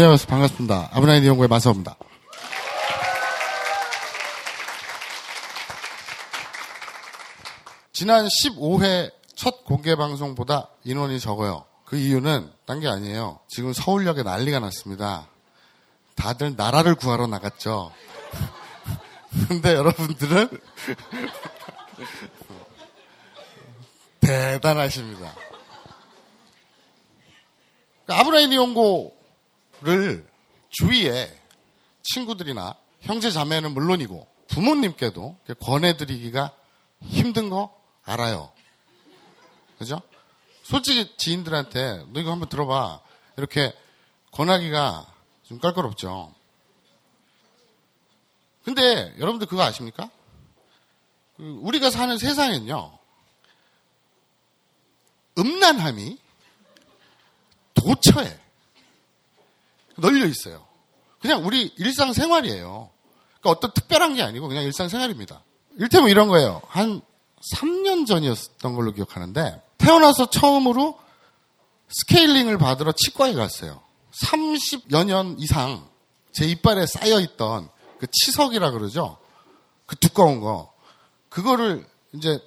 [0.00, 0.28] 안녕하세요.
[0.28, 0.88] 반갑습니다.
[0.92, 1.94] 아브라인 연구의 마사오입니다.
[7.92, 11.66] 지난 15회 첫 공개 방송보다 인원이 적어요.
[11.84, 13.40] 그 이유는 딴 게 아니에요.
[13.46, 15.28] 지금 서울역에 난리가 났습니다.
[16.14, 17.92] 다들 나라를 구하러 나갔죠.
[19.48, 20.48] 근데 여러분들은
[24.20, 25.34] 대단하십니다.
[28.08, 29.19] 아브라인 이용고
[29.82, 30.28] 를
[30.68, 31.34] 주위에
[32.02, 36.54] 친구들이나 형제 자매는 물론이고 부모님께도 권해드리기가
[37.02, 38.52] 힘든 거 알아요.
[39.78, 40.02] 그죠?
[40.62, 43.00] 솔직히 지인들한테 너 이거 한번 들어봐.
[43.36, 43.72] 이렇게
[44.32, 45.06] 권하기가
[45.44, 46.34] 좀 깔깔없죠.
[48.64, 50.10] 근데 여러분들 그거 아십니까?
[51.36, 52.98] 그 우리가 사는 세상엔요.
[55.38, 56.18] 음란함이
[57.74, 58.39] 도처에
[60.00, 60.66] 널려 있어요.
[61.20, 62.90] 그냥 우리 일상생활이에요.
[63.40, 65.42] 그러니까 어떤 특별한 게 아니고 그냥 일상생활입니다.
[65.78, 66.62] 일테면 이런 거예요.
[66.66, 67.00] 한
[67.54, 70.98] 3년 전이었던 걸로 기억하는데 태어나서 처음으로
[71.88, 73.82] 스케일링을 받으러 치과에 갔어요.
[74.12, 75.88] 30여 년 이상
[76.32, 79.18] 제 이빨에 쌓여있던 그 치석이라 그러죠.
[79.86, 80.72] 그 두꺼운 거.
[81.28, 82.40] 그거를 이제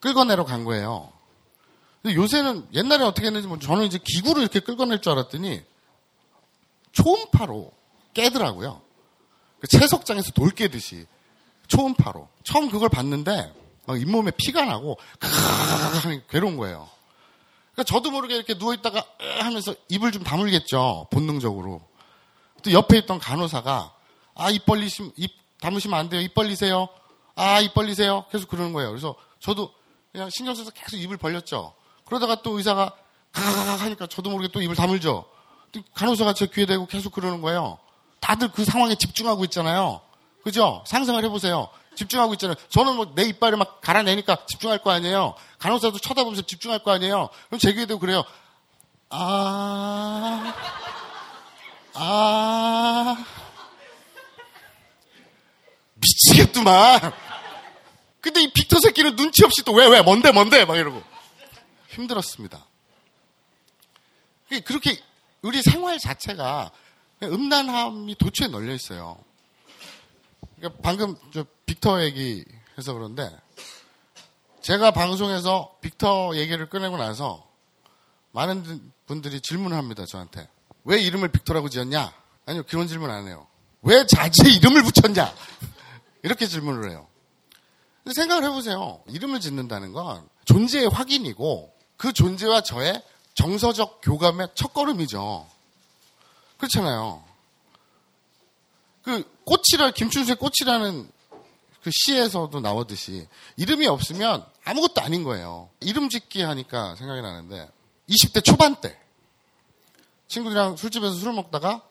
[0.00, 1.12] 끌어내러 간 거예요.
[2.02, 5.62] 근데 요새는 옛날에 어떻게 했는지 뭐 저는 이제 기구로 이렇게 끌어낼 줄 알았더니
[6.96, 7.72] 초음파로
[8.14, 8.80] 깨더라고요.
[9.60, 11.06] 그 채석장에서 돌 깨듯이
[11.68, 12.28] 초음파로.
[12.44, 13.52] 처음 그걸 봤는데
[13.86, 16.88] 막 잇몸에 피가 나고 크하니 괴로운 거예요.
[17.72, 19.04] 그러니까 저도 모르게 이렇게 누워있다가
[19.40, 21.08] 하면서 입을 좀 다물겠죠.
[21.10, 21.82] 본능적으로.
[22.62, 23.92] 또 옆에 있던 간호사가
[24.34, 26.20] 아, 입 벌리시면, 입 다무시면 안 돼요.
[26.20, 26.88] 입 벌리세요.
[27.34, 28.24] 아, 입 벌리세요.
[28.30, 28.90] 계속 그러는 거예요.
[28.90, 29.72] 그래서 저도
[30.12, 31.74] 그냥 신경 써서 계속 입을 벌렸죠.
[32.04, 32.94] 그러다가 또 의사가
[33.32, 35.26] 가가가 하니까 저도 모르게 또 입을 다물죠.
[35.76, 37.78] 또 간호사가 제 귀에 대고 계속 그러는 거예요.
[38.20, 40.00] 다들 그 상황에 집중하고 있잖아요.
[40.42, 40.82] 그죠?
[40.86, 41.68] 상상을 해보세요.
[41.96, 42.56] 집중하고 있잖아요.
[42.68, 45.34] 저는 뭐 내 이빨을 막 갈아내니까 집중할 거 아니에요.
[45.58, 47.28] 간호사도 쳐다보면서 집중할 거 아니에요.
[47.48, 48.24] 그럼 제 귀에 대고 그래요.
[49.08, 50.54] 아,
[51.94, 53.24] 아,
[55.94, 57.12] 미치겠구만.
[58.20, 61.02] 근데 이 빅터 새끼는 눈치 없이 또 왜, 왜, 뭔데, 뭔데, 막 이러고.
[61.88, 62.66] 힘들었습니다.
[64.64, 64.98] 그렇게
[65.46, 66.72] 우리 생활 자체가
[67.22, 69.16] 음란함이 도처에 널려 있어요.
[70.56, 72.44] 그러니까 방금 저 빅터 얘기
[72.76, 73.30] 해서 그런데
[74.60, 77.48] 제가 방송에서 빅터 얘기를 꺼내고 나서
[78.32, 80.48] 많은 분들이 질문을 합니다, 저한테.
[80.82, 82.12] 왜 이름을 빅터라고 지었냐?
[82.46, 83.46] 아니요, 그런 질문 안 해요.
[83.82, 85.32] 왜 자지에 이름을 붙였냐?
[86.24, 87.06] 이렇게 질문을 해요.
[88.12, 89.00] 생각을 해보세요.
[89.06, 93.00] 이름을 짓는다는 건 존재의 확인이고 그 존재와 저의
[93.36, 95.48] 정서적 교감의 첫걸음이죠.
[96.56, 97.22] 그렇잖아요.
[99.02, 101.10] 그 꽃이라 김춘수의 꽃이라는
[101.82, 105.70] 그 시에서도 나오듯이 이름이 없으면 아무것도 아닌 거예요.
[105.80, 107.70] 이름 짓기 하니까 생각이 나는데
[108.08, 108.98] 20대 초반 때
[110.26, 111.82] 친구들이랑 술집에서 술을 먹다가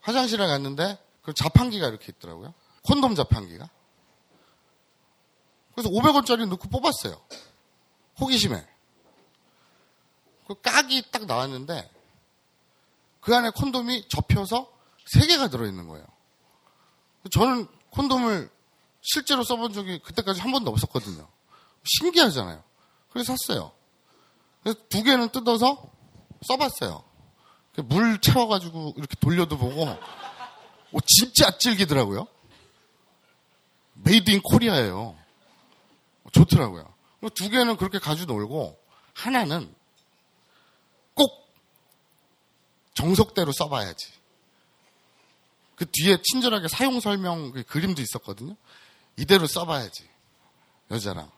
[0.00, 2.52] 화장실에 갔는데 그 자판기가 이렇게 있더라고요.
[2.82, 3.68] 콘돔 자판기가.
[5.74, 7.20] 그래서 500원짜리 넣고 뽑았어요.
[8.18, 8.69] 호기심에.
[10.50, 11.88] 그 깍이 딱 나왔는데
[13.20, 14.68] 그 안에 콘돔이 접혀서
[15.14, 16.04] 3개가 들어있는 거예요.
[17.30, 18.50] 저는 콘돔을
[19.00, 21.28] 실제로 써본 적이 그때까지 한 번도 없었거든요.
[21.84, 22.64] 신기하잖아요.
[23.12, 23.70] 그래서 샀어요.
[24.64, 25.88] 그래서 두 개는 뜯어서
[26.42, 27.04] 써봤어요.
[27.84, 29.84] 물 채워가지고 이렇게 돌려도 보고,
[30.90, 32.26] 오, 진짜 질기더라고요.
[33.94, 35.16] Made in Korea예요.
[36.32, 36.92] 좋더라고요.
[37.36, 38.76] 두 개는 그렇게 가지고 놀고,
[39.14, 39.72] 하나는
[41.14, 41.52] 꼭
[43.00, 44.12] 정석대로 써봐야지.
[45.74, 48.56] 그 뒤에 친절하게 사용 설명 그 그림도 있었거든요.
[49.16, 50.06] 이대로 써봐야지.
[50.90, 51.30] 여자랑.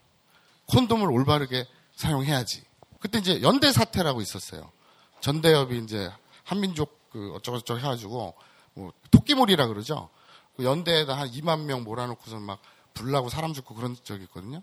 [0.66, 2.64] 콘돔을 올바르게 사용해야지.
[2.98, 4.72] 그때 이제 연대 사태라고 있었어요.
[5.20, 6.10] 전대협이 이제
[6.42, 8.34] 한민족 그 어쩌고저쩌고 해가지고
[8.74, 10.08] 뭐 토끼몰이라 그러죠.
[10.56, 12.60] 그 연대에다 한 2만 명 몰아놓고서 막
[12.94, 14.62] 불나고 사람 죽고 그런 적이 있거든요.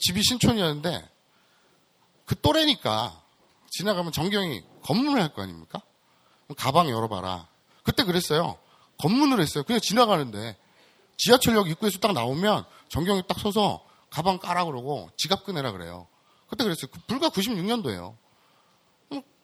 [0.00, 1.08] 집이 신촌이었는데
[2.26, 3.22] 그 또래니까
[3.70, 5.82] 지나가면 정경이 검문을 할 거 아닙니까?
[6.56, 7.48] 가방 열어봐라.
[7.82, 8.58] 그때 그랬어요.
[8.98, 9.64] 검문을 했어요.
[9.64, 10.56] 그냥 지나가는데
[11.16, 16.06] 지하철역 입구에서 딱 나오면 정경이 딱 서서 가방 까라 그러고 지갑 꺼내라 그래요.
[16.48, 16.90] 그때 그랬어요.
[16.92, 18.16] 그 불과 96년도예요.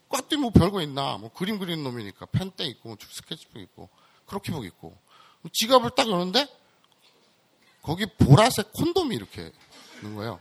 [0.08, 1.16] 꽈띠 뭐 별거 있나.
[1.19, 3.88] 뭐 그림 그리는 놈이니까 펜대 있고 스케치북 있고
[4.26, 4.96] 크로키북 있고
[5.52, 6.46] 지갑을 딱 여는데
[7.81, 9.50] 거기 보라색 콘돔이 이렇게
[9.96, 10.38] 있는 거예요.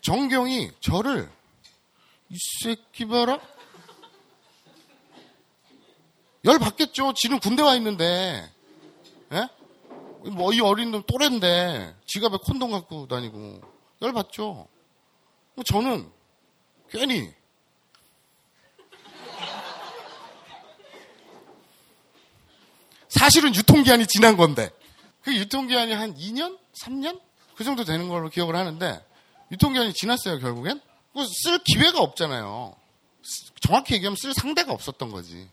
[0.00, 1.30] 정경이 저를
[2.28, 3.38] 이 새끼 봐라.
[6.44, 7.12] 열 받겠죠.
[7.14, 8.50] 지는 군대 와 있는데.
[9.32, 9.48] 예?
[10.30, 13.60] 뭐 이 어린 놈 또래인데 지갑에 콘돔 갖고 다니고
[14.02, 14.68] 열 받죠.
[15.54, 16.10] 뭐 저는
[16.90, 17.32] 괜히
[23.08, 24.70] 사실은 유통기한이 지난 건데
[25.22, 26.58] 그 유통기한이 한 2년?
[26.84, 27.20] 3년?
[27.56, 29.04] 그 정도 되는 걸로 기억을 하는데
[29.50, 30.80] 유통기한이 지났어요 결국엔
[31.44, 32.74] 쓸 기회가 없잖아요
[33.60, 35.48] 정확히 얘기하면 쓸 상대가 없었던 거지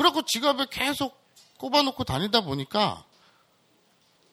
[0.00, 1.14] 그래갖고 지갑에 계속
[1.58, 3.04] 꼽아놓고 다니다 보니까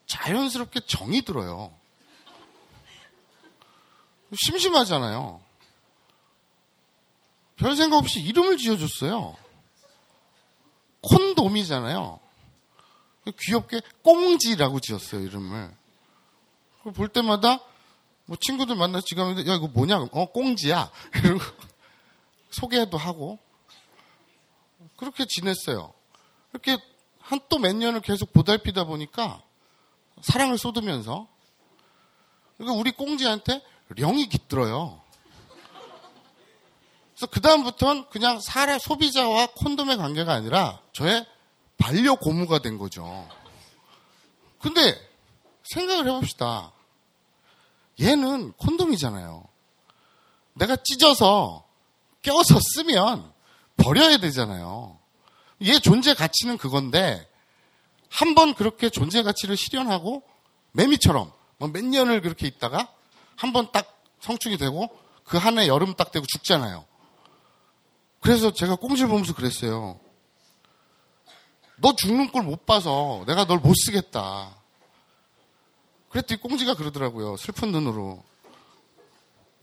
[0.05, 1.73] 자연스럽게 정이 들어요
[4.33, 5.41] 심심하잖아요
[7.57, 9.35] 별 생각 없이 이름을 지어줬어요
[11.01, 12.19] 콘돔이잖아요.
[13.39, 15.71] 귀엽게 꽁지라고 지었어요, 이름을.
[16.95, 17.59] 볼 때마다
[18.25, 19.99] 뭐 친구들 만나서 지갑인데, 야, 이거 뭐냐?
[20.11, 20.91] 어, 꽁지야.
[21.23, 21.43] 이러고
[22.49, 23.39] 소개도 하고.
[24.97, 25.93] 그렇게 지냈어요.
[26.53, 26.77] 이렇게
[27.19, 29.41] 한 또 몇 년을 계속 보살피다 보니까
[30.21, 31.27] 사랑을 쏟으면서
[32.57, 35.01] 그러니까 우리 꽁지한테 령이 깃들어요.
[37.13, 41.25] 그래서 그다음부터는 그냥 사례 소비자와 콘돔의 관계가 아니라 저의
[41.77, 43.27] 반려 고무가 된 거죠.
[44.59, 44.95] 근데
[45.63, 46.71] 생각을 해봅시다.
[47.99, 49.43] 얘는 콘돔이잖아요.
[50.53, 51.65] 내가 찢어서
[52.21, 53.33] 껴서 쓰면
[53.77, 54.97] 버려야 되잖아요.
[55.63, 57.27] 얘 존재 가치는 그건데
[58.09, 60.23] 한 번 그렇게 존재 가치를 실현하고
[60.71, 62.91] 매미처럼 뭐몇 년을 그렇게 있다가
[63.35, 64.87] 한 번 딱 성충이 되고
[65.23, 66.85] 그 한 해 여름 딱 되고 죽잖아요.
[68.21, 69.99] 그래서 제가 꽁지를 보면서 그랬어요.
[71.77, 74.55] 너 죽는 꼴 못 봐서 내가 널 못 쓰겠다.
[76.09, 77.37] 그랬더니 꽁지가 그러더라고요.
[77.37, 78.23] 슬픈 눈으로.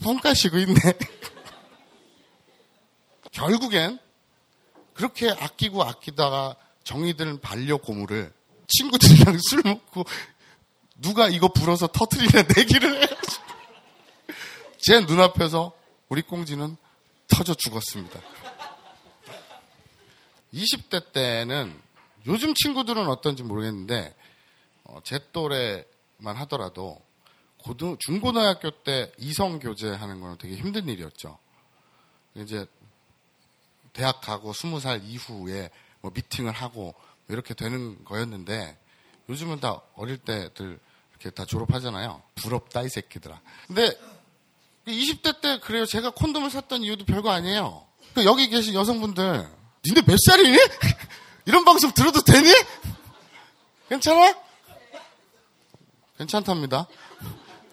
[0.00, 0.74] 성가시고 있네.
[3.32, 3.98] 결국엔
[4.94, 8.32] 그렇게 아끼고 아끼다가 정이 드는 반려 고무를
[8.68, 10.04] 친구들이랑 술 먹고
[10.96, 13.38] 누가 이거 불어서 터트리냐 내기를 해야지.
[14.78, 15.72] 제 눈앞에서
[16.08, 16.76] 우리 꽁지는
[17.26, 18.20] 터져 죽었습니다.
[20.52, 21.76] 20대 때는
[22.26, 24.14] 요즘 친구들은 어떤지 모르겠는데
[24.84, 27.00] 어, 제 또래만 하더라도
[27.58, 31.38] 고등 중고등학교 때 이성 교제하는 거는 되게 힘든 일이었죠.
[32.34, 32.66] 이제
[33.94, 35.70] 대학 가고 20살 이후에
[36.02, 36.94] 뭐 미팅을 하고
[37.28, 38.76] 이렇게 되는 거였는데
[39.30, 40.78] 요즘은 다 어릴 때들
[41.12, 42.22] 이렇게 다 졸업하잖아요.
[42.34, 43.40] 부럽다 이 새끼들아.
[43.66, 43.98] 근데
[44.86, 45.86] 20대 때 그래요.
[45.86, 47.86] 제가 콘돔을 샀던 이유도 별거 아니에요.
[48.14, 49.48] 그 여기 계신 여성분들
[49.86, 50.58] 니네 몇 살이니?
[51.46, 52.52] 이런 방송 들어도 되니?
[53.88, 54.34] 괜찮아?
[56.18, 56.86] 괜찮답니다.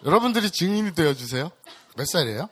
[0.06, 1.52] 여러분들이 증인이 되어주세요.
[1.96, 2.50] 몇 살이에요?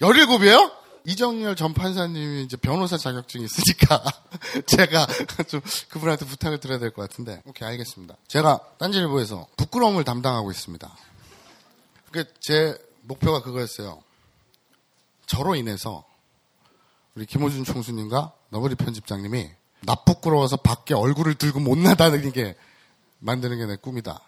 [0.00, 0.79] 17이에요?
[1.06, 4.02] 이정열 전 판사님이 이제 변호사 자격증이 있으니까
[4.66, 5.06] 제가
[5.48, 8.16] 좀 그분한테 부탁을 드려야 될 것 같은데 오케이 알겠습니다.
[8.28, 10.90] 제가 딴지일보에서 부끄러움을 담당하고 있습니다.
[12.40, 14.02] 제 목표가 그거였어요.
[15.26, 16.04] 저로 인해서
[17.14, 19.50] 우리 김호준 총수님과 너구리 편집장님이
[19.82, 22.56] 나 부끄러워서 밖에 얼굴을 들고 못 나다는 게
[23.20, 24.20] 만드는 게 내 꿈이다.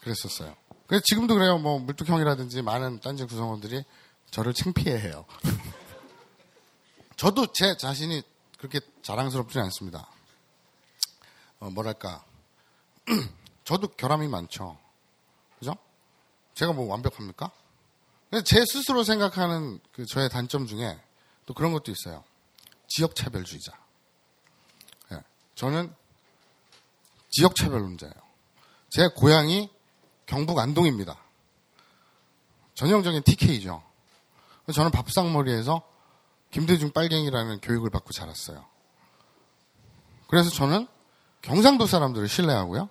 [0.00, 0.54] 그랬었어요.
[0.86, 1.58] 그래서 지금도 그래요.
[1.58, 3.84] 뭐 물뚝형이라든지 많은 딴지 구성원들이
[4.30, 5.24] 저를 창피해해요.
[7.22, 8.20] 저도 제 자신이
[8.58, 10.08] 그렇게 자랑스럽지는 않습니다.
[11.60, 12.24] 어, 뭐랄까
[13.62, 14.76] 저도 결함이 많죠.
[15.60, 15.76] 그죠?
[16.54, 17.52] 제가 뭐 완벽합니까?
[18.44, 21.00] 제 스스로 생각하는 그 저의 단점 중에
[21.46, 22.24] 또 그런 것도 있어요.
[22.88, 23.72] 지역차별주의자.
[25.10, 25.18] 네.
[25.54, 25.94] 저는
[27.30, 28.14] 지역차별론자예요.
[28.90, 29.70] 제 고향이
[30.26, 31.16] 경북 안동입니다.
[32.74, 33.80] 전형적인 TK죠.
[34.74, 35.91] 저는 밥상머리에서
[36.52, 38.64] 김대중 빨갱이라는 교육을 받고 자랐어요.
[40.28, 40.86] 그래서 저는
[41.40, 42.88] 경상도 사람들을 신뢰하고요.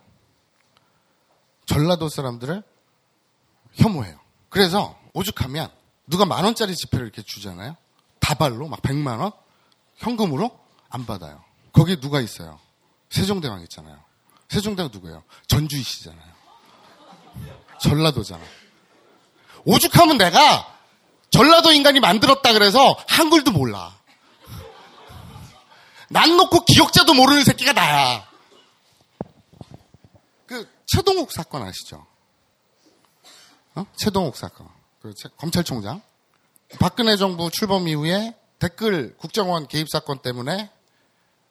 [1.65, 2.63] 전라도 사람들을
[3.73, 4.19] 혐오해요.
[4.49, 5.71] 그래서 오죽하면
[6.07, 7.77] 누가 만 원짜리 지폐를 이렇게 주잖아요.
[8.19, 9.31] 다발로 막 100만 원
[9.95, 11.41] 현금으로 안 받아요.
[11.71, 12.59] 거기에 누가 있어요?
[13.09, 13.97] 세종대왕 있잖아요.
[14.49, 15.23] 세종대왕 누구예요?
[15.47, 16.31] 전주이시잖아요.
[17.79, 18.43] 전라도잖아.
[19.65, 20.80] 오죽하면 내가
[21.31, 23.95] 전라도 인간이 만들었다 그래서 한글도 몰라.
[26.09, 28.29] 난 놓고 기억자도 모르는 새끼가 나야.
[30.45, 32.05] 그 최동욱 사건 아시죠?
[33.75, 33.85] 어?
[33.95, 34.67] 최동욱 사건.
[35.01, 36.01] 그 검찰총장.
[36.79, 40.69] 박근혜 정부 출범 이후에 댓글 국정원 개입 사건 때문에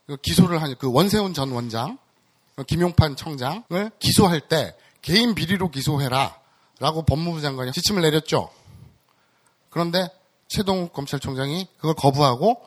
[0.07, 1.99] 그 기소를 한그 원세훈 전 원장,
[2.55, 6.39] 그 김용판 청장을 기소할 때 개인 비리로 기소해라
[6.79, 8.51] 라고 법무부 장관이 지침을 내렸죠.
[9.71, 10.09] 그런데
[10.49, 12.61] 최동욱 검찰총장이 그걸 거부하고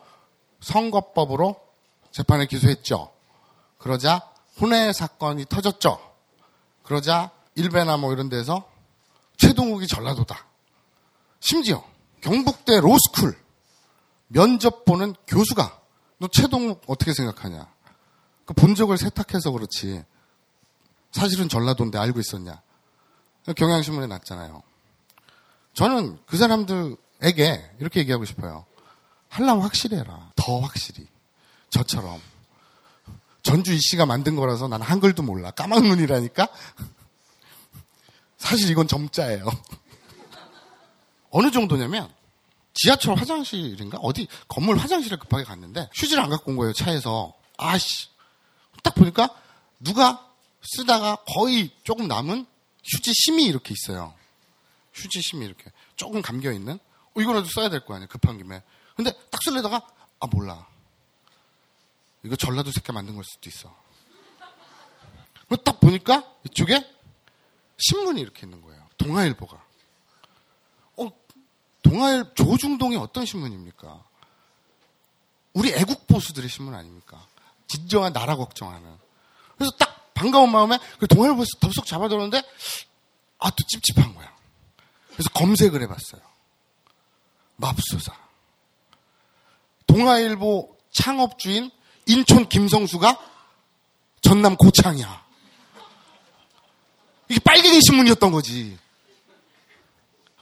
[0.60, 1.60] 선거법으로
[2.10, 3.12] 재판에 기소했죠.
[3.78, 4.30] 그러자
[4.60, 6.00] 혼외 사건이 터졌죠.
[6.82, 8.68] 그러자 일베나 뭐 이런 데서
[9.36, 10.46] 최동욱이 전라도다.
[11.40, 11.84] 심지어
[12.22, 13.36] 경북대 로스쿨
[14.28, 15.80] 면접 보는 교수가
[16.18, 17.72] 너 최동욱 어떻게 생각하냐?
[18.46, 20.04] 그 본 적을 세탁해서 그렇지.
[21.12, 22.60] 사실은 전라도인데 알고 있었냐?
[23.56, 24.62] 경향신문에 났잖아요.
[25.74, 28.64] 저는 그 사람들에게 이렇게 얘기하고 싶어요.
[29.28, 30.30] 할람 확실히 해라.
[30.36, 31.06] 더 확실히.
[31.70, 32.20] 저처럼.
[33.42, 35.50] 전주 이 씨가 만든 거라서 난 한글도 몰라.
[35.50, 36.48] 까막눈이라니까?
[38.38, 39.46] 사실 이건 점자예요.
[41.30, 42.08] 어느 정도냐면
[42.74, 43.98] 지하철 화장실인가?
[43.98, 46.72] 어디 건물 화장실에 급하게 갔는데 휴지를 안 갖고 온 거예요.
[46.72, 47.34] 차에서.
[47.56, 48.08] 아씨.
[48.82, 49.28] 딱 보니까
[49.80, 50.24] 누가
[50.62, 52.46] 쓰다가 거의 조금 남은
[52.84, 54.14] 휴지 심이 이렇게 있어요.
[54.94, 56.74] 휴지 심이 이렇게 조금 감겨 있는.
[57.14, 58.08] 어, 이거라도 써야 될 거 아니에요.
[58.08, 58.62] 급한 김에.
[58.96, 59.86] 근데 딱 쓰려다가
[60.20, 60.66] 아 몰라.
[62.22, 63.74] 이거 전라도 새끼 만든 걸 수도 있어.
[65.64, 66.84] 딱 보니까 이쪽에
[67.78, 68.84] 신문이 이렇게 있는 거예요.
[68.96, 69.62] 동아일보가.
[70.96, 71.08] 어,
[71.82, 74.02] 동아일 조중동이 어떤 신문입니까?
[75.52, 77.24] 우리 애국 보수들의 신문 아닙니까?
[77.68, 78.98] 진정한 나라 걱정하는.
[79.56, 82.38] 그래서 딱 반가운 마음에 그 동아일보에서 덥석 잡아들었는데
[83.38, 84.33] 아 또 찝찝한 거야.
[85.14, 86.20] 그래서 검색을 해봤어요.
[87.56, 88.12] 맙소사.
[89.86, 91.70] 동아일보 창업주인
[92.06, 93.18] 인천 김성수가
[94.20, 95.24] 전남 고창이야.
[97.28, 98.78] 이게 빨갱이 신문이었던 거지.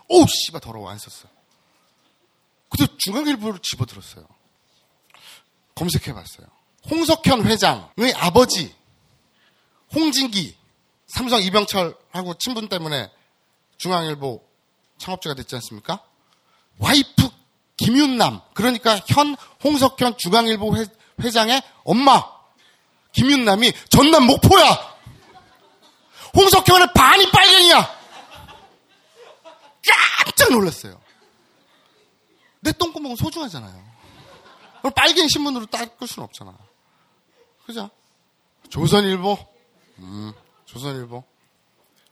[0.09, 0.91] 오, 씨발, 더러워.
[0.91, 1.31] 안 썼어.
[2.69, 4.27] 근데 중앙일보를 집어들었어요.
[5.75, 6.47] 검색해봤어요.
[6.91, 8.75] 홍석현 회장의 아버지,
[9.95, 10.57] 홍진기,
[11.07, 13.11] 삼성 이병철하고 친분 때문에
[13.77, 14.43] 중앙일보
[14.99, 16.03] 창업주가 됐지 않습니까?
[16.79, 17.29] 와이프
[17.77, 20.87] 김윤남, 그러니까 현 홍석현 중앙일보 회,
[21.21, 22.23] 회장의 엄마,
[23.13, 24.93] 김윤남이 전남 목포야!
[26.35, 28.03] 홍석현은 반이 빨갱이야!
[30.25, 31.01] 깜짝 놀랐어요.
[32.61, 33.93] 내 똥구멍은 소중하잖아요.
[34.79, 36.57] 그럼 빨갱이 신문으로 닦을 수는 없잖아.
[37.67, 37.91] 그죠?
[38.69, 39.39] 조선일보?
[39.99, 40.33] 음,
[40.65, 41.25] 조선일보.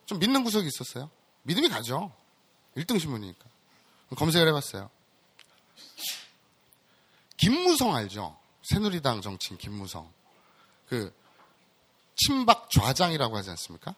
[0.06, 1.10] 좀 믿는 구석이 있었어요.
[1.42, 2.12] 믿음이 가죠.
[2.76, 3.44] 1등 신문이니까.
[4.16, 4.90] 검색을 해봤어요.
[7.36, 8.36] 김무성 알죠?
[8.62, 10.12] 새누리당 정치인 김무성.
[10.88, 11.14] 그,
[12.16, 13.94] 친박 좌장이라고 하지 않습니까?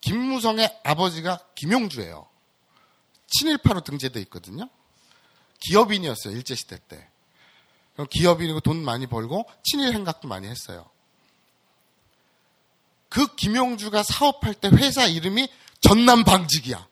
[0.00, 2.28] 김무성의 아버지가 김용주예요.
[3.26, 4.68] 친일파로 등재돼 있거든요.
[5.60, 6.36] 기업인이었어요.
[6.36, 7.08] 일제시대 때.
[8.10, 10.88] 기업인이고 돈 많이 벌고 친일 행각도 많이 했어요.
[13.08, 15.48] 그 김용주가 사업할 때 회사 이름이
[15.80, 16.86] 전남방직이야.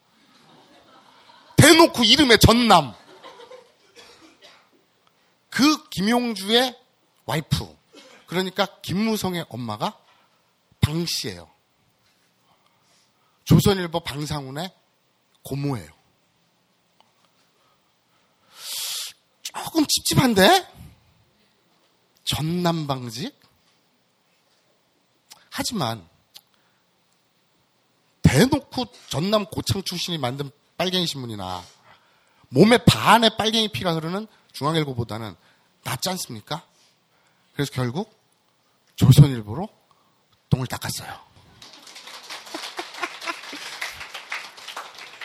[1.73, 2.95] 대놓고 이름에 전남.
[5.49, 6.79] 그 김용주의
[7.25, 7.79] 와이프.
[8.27, 9.99] 그러니까 김무성의 엄마가
[10.83, 11.51] 방 씨예요.
[13.45, 14.71] 조선일보 방상훈의
[15.43, 15.91] 고모예요.
[19.43, 20.69] 조금 찝찝한데?
[22.25, 23.41] 전남방직?
[25.51, 26.07] 하지만
[28.23, 30.51] 대놓고 전남 고창 출신이 만든
[30.83, 31.65] 빨갱이 신문이나
[32.49, 35.37] 몸에 반의 빨갱이 피가 흐르는 중앙일보보다는
[35.85, 36.65] 낫지 않습니까?
[37.55, 38.13] 그래서 결국
[38.97, 39.69] 조선일보로
[40.51, 41.09] 똥을 닦았어요.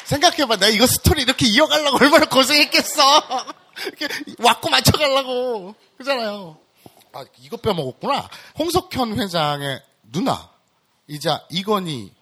[0.05, 0.57] 생각해봐.
[0.57, 3.01] 내가 이거 스토리 이렇게 이어가려고 얼마나 고생했겠어.
[3.87, 5.73] 이렇게 왔고 맞춰가려고.
[5.97, 6.59] 그잖아요.
[7.13, 8.29] 아, 이거 빼먹었구나.
[8.59, 10.51] 홍석현 회장의 누나,
[11.07, 12.13] 이자 이건희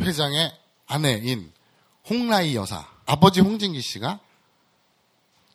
[0.00, 1.52] 회장의 아내인
[2.08, 4.20] 홍라이 여사, 아버지 홍진기 씨가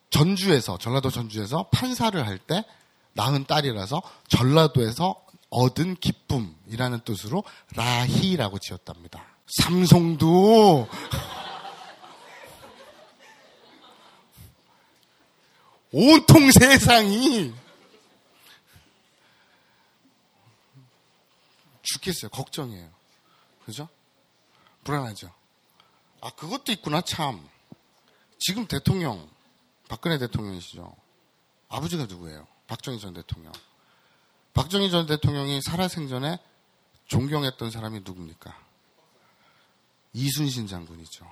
[0.10, 2.66] 전주에서, 전라도 전주에서 판사를 할 때
[3.14, 7.44] 낳은 딸이라서 전라도에서 얻은 기쁨이라는 뜻으로
[7.76, 9.26] 라희라고 지었답니다.
[9.48, 10.88] 삼성도
[15.92, 17.54] 온통 세상이
[21.82, 22.30] 죽겠어요.
[22.30, 22.88] 걱정이에요.
[23.66, 23.90] 그죠?
[24.84, 25.32] 불안하죠.
[26.22, 27.48] 아, 그것도 있구나, 참.
[28.40, 29.30] 지금 대통령,
[29.88, 30.96] 박근혜 대통령이시죠.
[31.70, 32.48] 아버지가 누구예요?
[32.68, 33.52] 박정희 전 대통령.
[34.54, 36.38] 박정희 전 대통령이 살아생전에
[37.08, 38.56] 존경했던 사람이 누굽니까?
[40.14, 41.26] 이순신 장군이죠.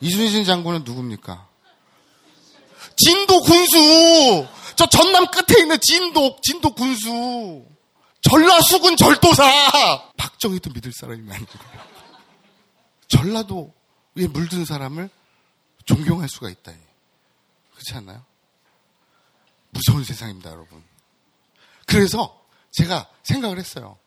[0.00, 1.48] 이순신 장군은 누굽니까?
[2.96, 4.48] 진도 군수!
[4.76, 7.66] 저 전남 끝에 있는 진도, 진도 군수!
[8.22, 10.12] 전라수군 절도사!
[10.16, 11.52] 박정희도 믿을 사람이 아니고.
[13.08, 15.10] 전라도에 물든 사람을
[15.84, 16.72] 존경할 수가 있다.
[17.72, 18.24] 그렇지 않나요?
[19.70, 20.82] 무서운 세상입니다, 여러분.
[21.86, 23.98] 그래서 제가 생각을 했어요.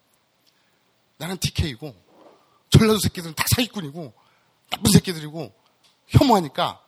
[1.18, 1.96] 나는 TK이고,
[2.70, 4.14] 전라도 새끼들은 다 사기꾼이고,
[4.70, 5.54] 나쁜 새끼들이고,
[6.08, 6.82] 혐오하니까,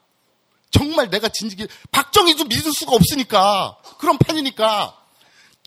[0.71, 5.04] 정말 내가 진지게, 박정희도 믿을 수가 없으니까, 그런 판이니까,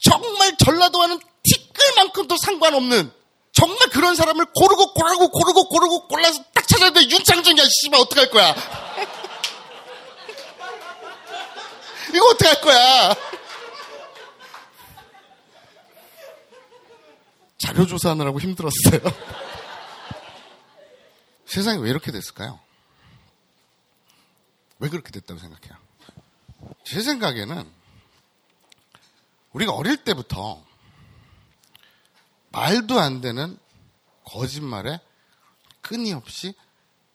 [0.01, 3.13] 정말 전라도와는 티끌만큼도 상관없는,
[3.53, 7.03] 정말 그런 사람을 고르고 고르고 고르고 고르고 골라서 딱 찾아야 돼.
[7.03, 8.55] 윤창준이야, 씨발, 어떡할 거야.
[12.15, 13.15] 이거 어떡할 거야.
[17.59, 19.01] 자료 조사하느라고 힘들었어요.
[21.47, 22.61] 세상이 왜 이렇게 됐을까요?
[24.79, 25.77] 왜 그렇게 됐다고 생각해요?
[26.85, 27.78] 제 생각에는
[29.53, 30.63] 우리가 어릴 때부터
[32.51, 33.59] 말도 안 되는
[34.25, 35.01] 거짓말에
[35.81, 36.55] 끊임없이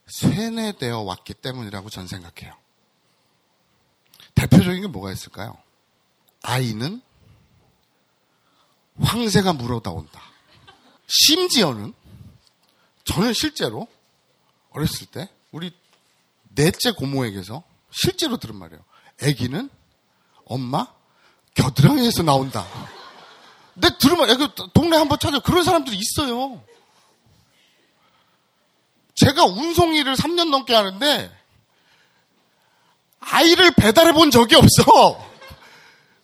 [0.08, 2.56] 쇠뇌되어 왔기 때문이라고 전 생각해요.
[4.36, 5.58] 대표적인 게 뭐가 있을까요?
[6.42, 7.02] 아이는
[9.00, 10.22] 황새가 물어다 온다.
[11.08, 11.94] 심지어는
[13.06, 13.88] 저는 실제로
[14.72, 15.72] 어렸을 때 우리
[16.56, 18.84] 넷째 고모에게서 실제로 들은 말이에요.
[19.22, 19.70] 아기는
[20.46, 20.88] 엄마
[21.56, 22.66] 겨드랑이에서 나온다.
[23.76, 26.62] 내 들으면 애기 동네 한번 찾아 그런 사람들이 있어요.
[29.16, 31.32] 제가 운송일을 3년 넘게 하는데
[33.20, 35.32] 아이를 배달해 본 적이 없어.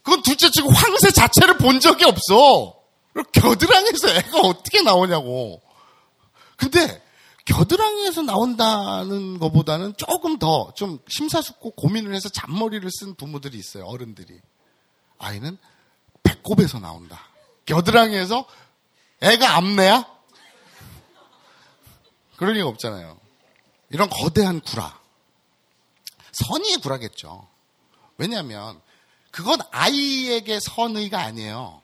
[0.03, 2.75] 그건 둘째 치고 황새 자체를 본 적이 없어.
[3.31, 5.61] 겨드랑이에서 애가 어떻게 나오냐고.
[6.55, 7.03] 근데
[7.45, 13.85] 겨드랑이에서 나온다는 것보다는 조금 더 좀 심사숙고 고민을 해서 잔머리를 쓴 부모들이 있어요.
[13.85, 14.39] 어른들이.
[15.19, 15.57] 아이는
[16.23, 17.21] 배꼽에서 나온다.
[17.65, 18.47] 겨드랑이에서
[19.21, 20.05] 애가 암내야?
[22.37, 23.19] 그럴 리가 없잖아요.
[23.89, 24.99] 이런 거대한 구라.
[26.31, 27.47] 선의의 구라겠죠.
[28.17, 28.81] 왜냐하면
[29.31, 31.81] 그건 아이에게 선의가 아니에요.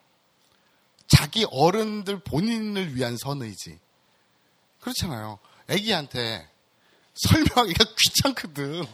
[1.07, 3.79] 자기 어른들 본인을 위한 선의지.
[4.79, 5.39] 그렇잖아요.
[5.67, 6.49] 애기한테
[7.15, 8.85] 설명하기가 귀찮거든.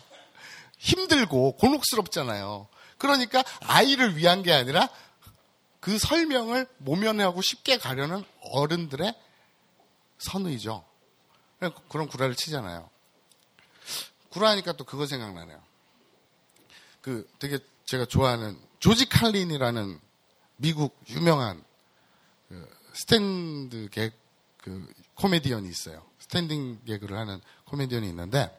[0.78, 2.68] 힘들고 곤혹스럽잖아요.
[3.02, 4.88] 그러니까 아이를 위한 게 아니라
[5.80, 9.14] 그 설명을 모면하고 쉽게 가려는 어른들의
[10.20, 10.86] 선의죠.
[11.90, 12.90] 그런 구라를 치잖아요.
[14.30, 15.62] 구라하니까 또 그거 생각나네요.
[17.02, 20.00] 그 되게 제가 좋아하는 조지 칼린이라는
[20.58, 21.64] 미국 유명한
[22.48, 24.22] 그 스탠드 객
[24.62, 26.06] 그 코미디언이 있어요.
[26.20, 28.50] standing 개그를 하는 코미디언이 있는데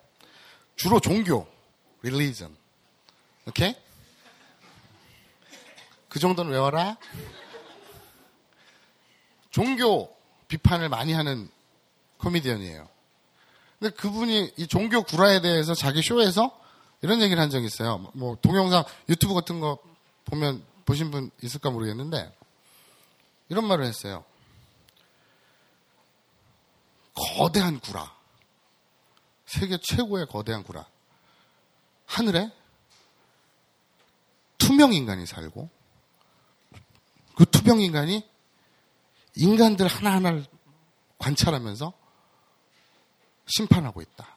[0.77, 1.47] 주로 종교,
[2.03, 2.55] religion.
[3.47, 3.75] 오케이?
[6.13, 6.99] 그 정도는 외워라.
[9.49, 10.15] 종교
[10.47, 11.51] 비판을 많이 하는
[12.19, 12.87] 코미디언이에요.
[13.79, 16.55] 근데 그분이 이 종교 구라에 대해서 자기 쇼에서
[17.01, 18.11] 이런 얘기를 한 적이 있어요.
[18.13, 19.79] 뭐 동영상 유튜브 같은 거
[20.27, 22.31] 보면 보신 분 있을까 모르겠는데
[23.49, 24.23] 이런 말을 했어요.
[27.15, 28.15] 거대한 구라.
[29.47, 30.85] 세계 최고의 거대한 구라.
[32.05, 32.53] 하늘에
[34.59, 35.81] 투명 인간이 살고
[37.37, 38.27] 그 투명 인간이
[39.35, 40.45] 인간들 하나하나를
[41.19, 41.93] 관찰하면서
[43.47, 44.37] 심판하고 있다.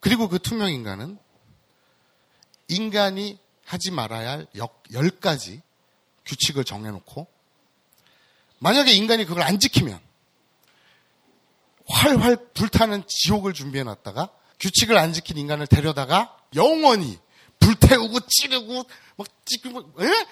[0.00, 1.18] 그리고 그 투명 인간은
[2.68, 5.62] 인간이 하지 말아야 할 10가지
[6.24, 7.26] 규칙을 정해놓고
[8.58, 10.00] 만약에 인간이 그걸 안 지키면
[11.88, 17.18] 활활 불타는 지옥을 준비해놨다가 규칙을 안 지킨 인간을 데려다가 영원히
[17.66, 18.84] 불태우고 찌르고
[19.16, 20.26] 막 찌르고 에?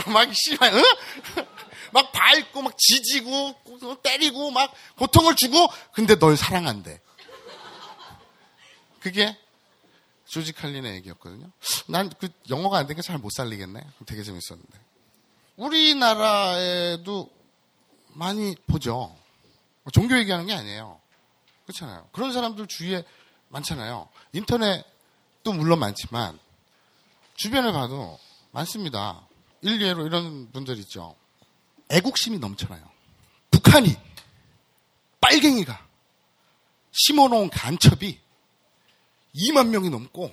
[0.10, 0.82] 막 씨발 에?
[1.92, 3.54] 막 밟고 막 지지고
[4.02, 7.00] 때리고 막 고통을 주고 근데 널 사랑한대.
[9.00, 9.36] 그게
[10.26, 11.50] 조지 칼린의 얘기였거든요.
[11.88, 13.84] 난 그 영어가 안 되니까 잘 못 살리겠네.
[14.06, 14.78] 되게 재밌었는데.
[15.56, 17.28] 우리나라에도
[18.14, 19.14] 많이 보죠.
[19.92, 21.00] 종교 얘기하는 게 아니에요.
[21.66, 22.08] 그렇잖아요.
[22.12, 23.04] 그런 사람들 주위에
[23.48, 24.08] 많잖아요.
[24.32, 24.84] 인터넷
[25.42, 26.38] 도 물론 많지만
[27.34, 28.18] 주변에 봐도
[28.50, 29.26] 많습니다.
[29.62, 31.16] 일례로 이런 분들 있죠.
[31.90, 32.82] 애국심이 넘쳐나요.
[33.50, 33.96] 북한이
[35.20, 35.86] 빨갱이가
[36.92, 38.18] 심어놓은 간첩이
[39.34, 40.32] 2만 명이 넘고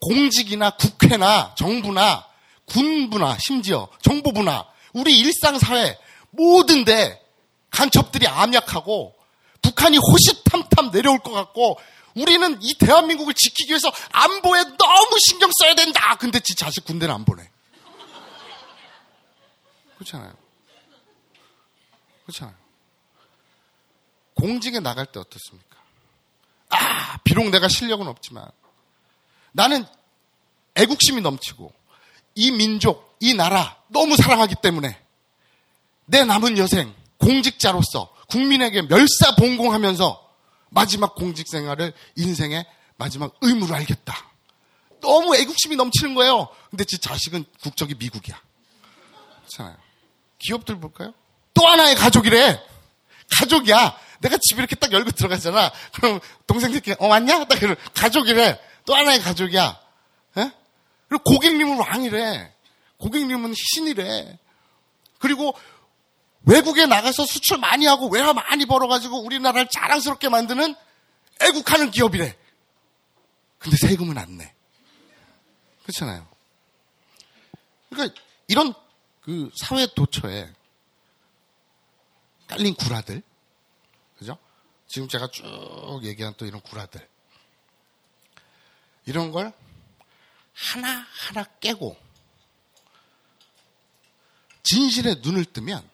[0.00, 2.26] 공직이나 국회나 정부나
[2.66, 5.98] 군부나 심지어 정보부나 우리 일상사회
[6.30, 7.22] 모든데
[7.70, 9.14] 간첩들이 암약하고
[9.62, 11.78] 북한이 호시탐탐 내려올 것 같고
[12.20, 16.16] 우리는 이 대한민국을 지키기 위해서 안보에 너무 신경 써야 된다.
[16.16, 17.48] 근데 지 자식 군대는 안 보내.
[19.96, 20.32] 그렇잖아요.
[22.24, 22.56] 그렇잖아요.
[24.34, 25.76] 공직에 나갈 때 어떻습니까?
[26.70, 28.48] 아, 비록 내가 실력은 없지만
[29.52, 29.84] 나는
[30.76, 31.72] 애국심이 넘치고
[32.36, 35.00] 이 민족, 이 나라 너무 사랑하기 때문에
[36.04, 40.27] 내 남은 여생 공직자로서 국민에게 멸사봉공하면서
[40.70, 44.28] 마지막 공직 생활을 인생의 마지막 의무로 알겠다.
[45.00, 46.48] 너무 애국심이 넘치는 거예요.
[46.70, 48.40] 근데 제 자식은 국적이 미국이야.
[49.38, 49.76] 그렇잖아요.
[50.38, 51.14] 기업들 볼까요?
[51.54, 52.62] 또 하나의 가족이래.
[53.38, 53.98] 가족이야.
[54.20, 55.72] 내가 집에 이렇게 딱 열고 들어가잖아.
[55.92, 57.44] 그럼 동생들끼리 어 왔냐?
[57.44, 58.60] 딱 그러 가족이래.
[58.84, 59.80] 또 하나의 가족이야.
[60.38, 60.40] 에?
[60.40, 60.52] 예?
[61.08, 62.52] 그리고 고객님은 왕이래.
[62.98, 64.38] 고객님은 신이래.
[65.18, 65.54] 그리고
[66.42, 70.74] 외국에 나가서 수출 많이 하고 외화 많이 벌어가지고 우리나라를 자랑스럽게 만드는
[71.40, 72.36] 애국하는 기업이래.
[73.58, 74.54] 근데 세금은 안 내.
[75.82, 76.26] 그렇잖아요.
[77.90, 78.74] 그러니까 이런
[79.20, 80.52] 그 사회 도처에
[82.46, 83.22] 깔린 구라들,
[84.18, 84.38] 그죠?
[84.86, 87.06] 지금 제가 쭉 얘기한 또 이런 구라들.
[89.04, 89.52] 이런 걸
[90.54, 91.96] 하나하나 깨고
[94.62, 95.88] 진실에 눈을 뜨면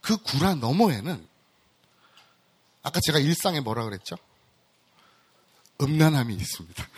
[0.00, 1.28] 그 구라 너머에는
[2.82, 4.16] 아까 제가 일상에 뭐라 그랬죠?
[5.80, 6.86] 음란함이 있습니다.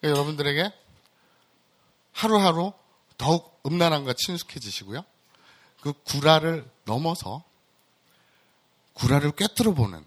[0.00, 0.72] 그러니까 여러분들에게
[2.12, 2.72] 하루하루
[3.18, 5.04] 더욱 음란함과 친숙해지시고요.
[5.80, 7.44] 그 구라를 넘어서
[8.94, 10.04] 구라를 꿰뚫어 보는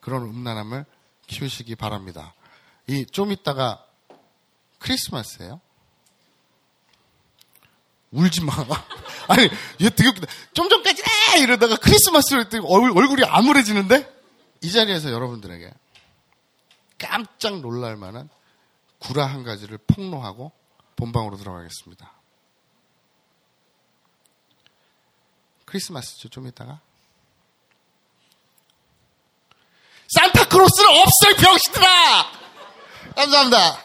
[0.00, 0.84] 그런 음란함을
[1.26, 2.34] 키우시기 바랍니다.
[2.88, 3.84] 이 좀 있다가
[4.78, 5.60] 크리스마스예요.
[8.12, 8.52] 울지 마.
[9.28, 9.48] 아니,
[9.80, 10.26] 얘 되게 웃기다.
[10.52, 14.14] 좀 전까지 에 이러다가 크리스마스를 했더니 얼굴이 암울해지는데?
[14.62, 15.70] 이 자리에서 여러분들에게
[16.98, 18.28] 깜짝 놀랄 만한
[18.98, 20.52] 구라 한 가지를 폭로하고
[20.96, 22.10] 본방으로 들어가겠습니다.
[25.66, 26.80] 크리스마스죠, 좀 이따가.
[30.08, 32.32] 산타크로스는 없어요, 병신들아!
[33.16, 33.84] 감사합니다.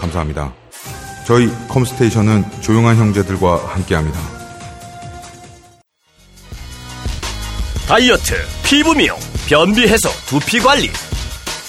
[0.00, 0.52] 감사합니다.
[1.26, 4.18] 저희 컴스테이션은 조용한 형제들과 함께합니다.
[7.86, 8.34] 다이어트,
[8.64, 10.90] 피부 미용, 변비 해소, 두피 관리.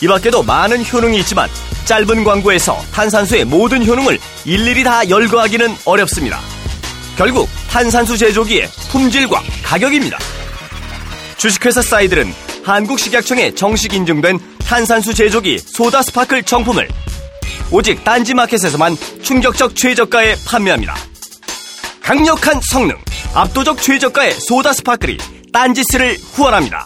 [0.01, 1.49] 이 밖에도 많은 효능이 있지만
[1.85, 6.39] 짧은 광고에서 탄산수의 모든 효능을 일일이 다 열거하기는 어렵습니다.
[7.17, 10.17] 결국 탄산수 제조기의 품질과 가격입니다.
[11.37, 16.87] 주식회사 사이들은 한국식약청에 정식 인증된 탄산수 제조기 소다 스파클 정품을
[17.71, 20.95] 오직 딴지마켓에서만 충격적 최저가에 판매합니다.
[22.01, 22.97] 강력한 성능,
[23.33, 25.17] 압도적 최저가의 소다 스파클이
[25.53, 26.85] 딴지스를 후원합니다.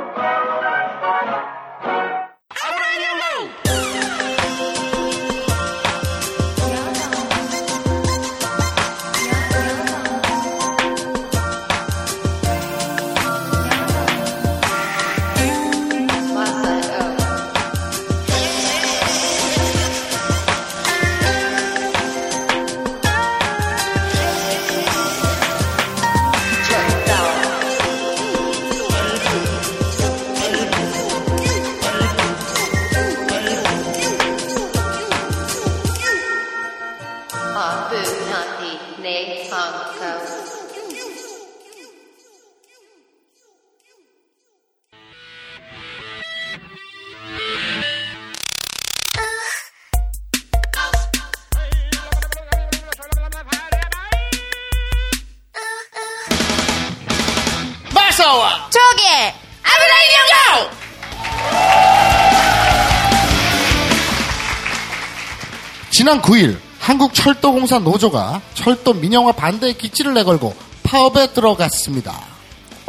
[65.91, 72.17] 지난 9일 한국철도공사 노조가 철도 민영화 반대의 기치를 내걸고 파업에 들어갔습니다.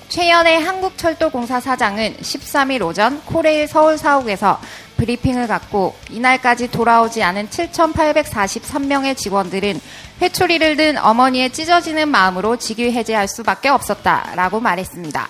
[0.09, 4.61] 최연의 한국철도공사 사장은 13일 오전 코레일 서울 사옥에서
[4.99, 9.81] 브리핑을 갖고 이날까지 돌아오지 않은 7,843명의 직원들은
[10.21, 15.29] 회초리를 든 어머니의 찢어지는 마음으로 직위 해제할 수밖에 없었다라고 말했습니다.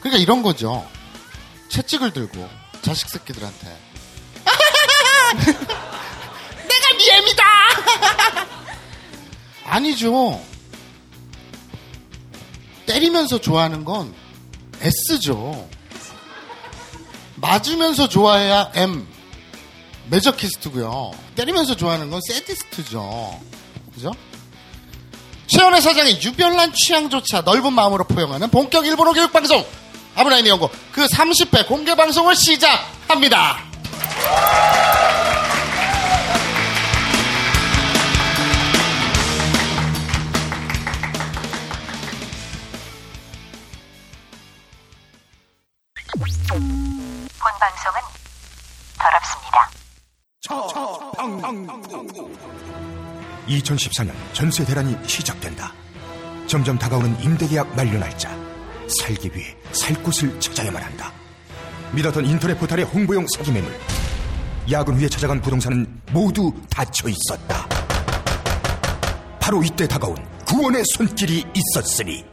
[0.00, 0.86] 그러니까 이런 거죠.
[1.68, 2.48] 채찍을 들고
[2.80, 3.76] 자식 새끼들한테
[7.02, 7.42] 미엠이다.
[9.64, 10.40] 아니죠.
[12.86, 14.14] 때리면서 좋아하는 건
[14.80, 15.68] S죠.
[17.36, 19.06] 맞으면서 좋아해야 M.
[20.10, 21.12] 메저키스트고요.
[21.34, 23.40] 때리면서 좋아하는 건 세디스트죠.
[23.94, 24.12] 그죠?
[25.46, 29.64] 최연의 사장의 유별난 취향조차 넓은 마음으로 포용하는 본격 일본어 교육방송
[30.14, 33.58] 아브라인 연구 그 30회 공개 방송을 시작합니다.
[47.62, 48.00] 방송은
[48.98, 49.70] 더럽습니다.
[53.46, 55.72] 2014년 전세 대란이 시작된다.
[56.48, 58.36] 점점 다가오는 임대계약 만료 날짜.
[59.00, 61.12] 살기 위해 살 곳을 찾아야만 한다.
[61.92, 63.72] 믿었던 인터넷 포털의 홍보용 사기 매물.
[64.68, 67.68] 야근 후에 찾아간 부동산은 모두 닫혀 있었다.
[69.40, 70.16] 바로 이때 다가온
[70.48, 72.24] 구원의 손길이 있었으니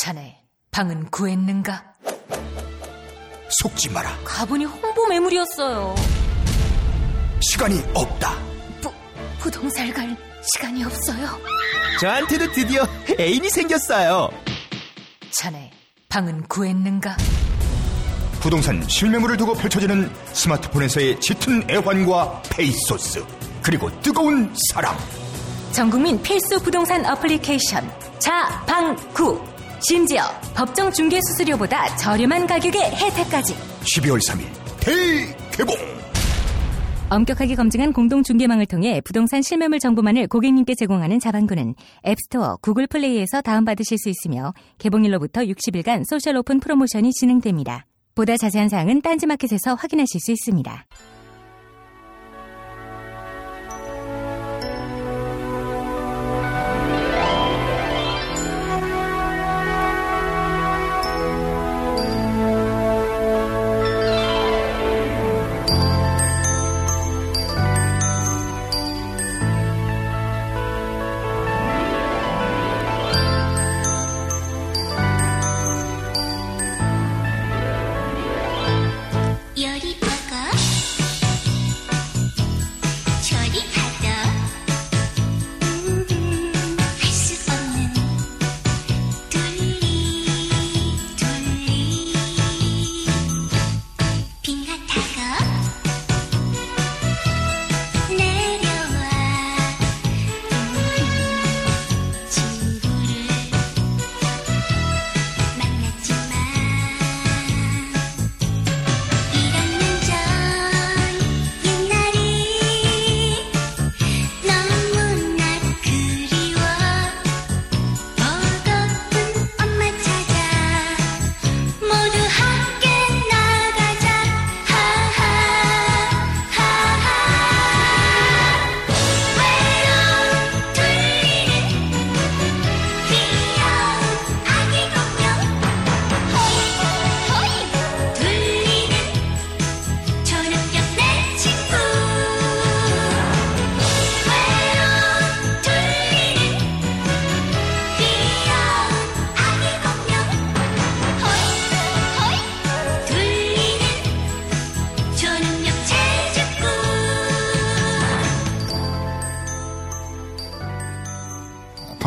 [0.00, 0.42] 자네
[0.72, 1.91] 방은 구했는가?
[3.60, 4.16] 속지 마라.
[4.24, 5.94] 가보니 홍보 매물이었어요.
[7.40, 8.36] 시간이 없다.
[8.80, 8.90] 부,
[9.38, 10.16] 부동산 갈
[10.54, 11.38] 시간이 없어요.
[12.00, 12.86] 저한테도 드디어
[13.18, 14.28] 애인이 생겼어요.
[15.30, 15.70] 자네
[16.08, 17.16] 방은 구했는가?
[18.40, 23.24] 부동산 실매물을 두고 펼쳐지는 스마트폰에서의 짙은 애환과 페이소스
[23.62, 24.96] 그리고 뜨거운 사랑
[25.70, 27.88] 전국민 필수 부동산 어플리케이션
[28.18, 29.40] 자방구
[29.88, 30.22] 심지어
[30.54, 34.46] 법정 중개 수수료보다 저렴한 가격의 혜택까지 12월 3일
[34.80, 35.74] 대개봉
[37.10, 41.74] 엄격하게 검증한 공동 중개망을 통해 부동산 실매물 정보만을 고객님께 제공하는 자방구는
[42.06, 47.84] 앱스토어, 구글 플레이에서 다운받으실 수 있으며 개봉일로부터 60일간 social 오픈 프로모션이 진행됩니다.
[48.14, 50.86] 보다 자세한 사항은 딴지마켓에서 확인하실 수 있습니다.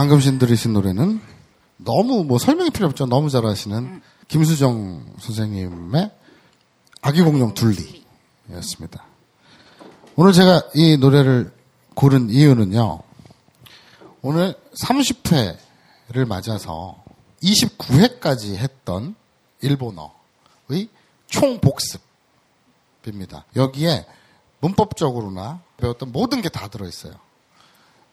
[0.05, 1.19] 방금 신 들으신 노래는
[1.77, 3.07] 너무 뭐 설명이 필요 없죠.
[3.07, 6.11] 너무 잘하시는 김수정 선생님의
[7.01, 9.03] 아기 공룡 둘리였습니다.
[10.15, 11.51] 오늘 제가 이 노래를
[11.95, 12.99] 고른 이유는요.
[14.21, 17.03] 오늘 30회를 맞아서
[17.41, 19.15] 29회까지 했던
[19.61, 20.87] 일본어의
[21.25, 22.05] 총복습입니다.
[23.55, 24.05] 여기에
[24.59, 27.13] 문법적으로나 배웠던 모든 게 다 들어있어요.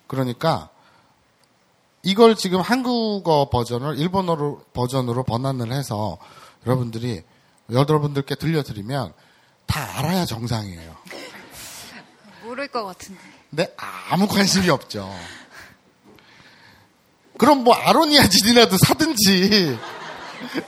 [0.07, 0.71] 그러니까
[2.03, 6.19] 이걸 지금 한국어 버전을 일본어로 버전으로 번안을 해서
[6.67, 7.23] 여러분들이
[7.71, 9.13] 여러분들께 들려드리면
[9.67, 10.97] 다 알아야 정상이에요.
[12.45, 13.21] 모를 것 같은데.
[13.51, 13.75] 근데
[14.11, 15.09] 아무 관심이 없죠.
[17.39, 19.79] 그럼 뭐 아로니아 진이라도 사든지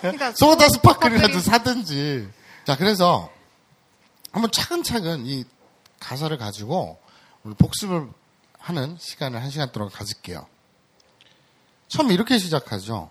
[0.00, 2.28] 그러니까 소다 스파클이라도 스파클이- 사든지.
[2.64, 3.28] 자 그래서
[4.32, 5.44] 한번 차근차근 이
[5.98, 6.98] 가사를 가지고
[7.42, 8.08] 우리 복습을
[8.58, 10.46] 하는 시간을 한 시간 동안 가질게요.
[11.94, 13.08] 처음 이렇게 시작하죠.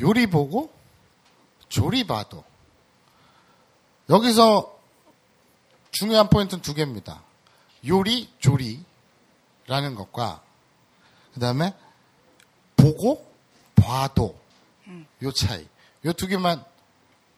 [0.00, 0.72] 요리 보고
[1.68, 2.42] 조리 봐도.
[4.08, 4.74] 여기서
[5.90, 7.22] 중요한 포인트는 두 개입니다.
[7.86, 10.40] 요리, 조리라는 것과
[11.34, 11.74] 그 다음에
[12.74, 13.30] 보고
[13.74, 14.38] 봐도
[15.22, 15.68] 요 차이.
[16.06, 16.64] 요 두 개만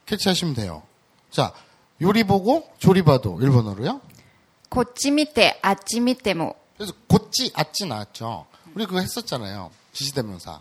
[0.06, 0.84] 캐치하시면 돼요.
[1.32, 1.52] 자,
[2.00, 4.00] 요리 보고 조리 봐도 일본어로요.
[4.68, 6.54] 고찌 밑에 아찌 밑에 뭐.
[6.76, 8.46] 그래서 고찌 아찌 나왔죠.
[8.74, 9.70] 우리 그거 했었잖아요.
[9.92, 10.60] 지시대명사.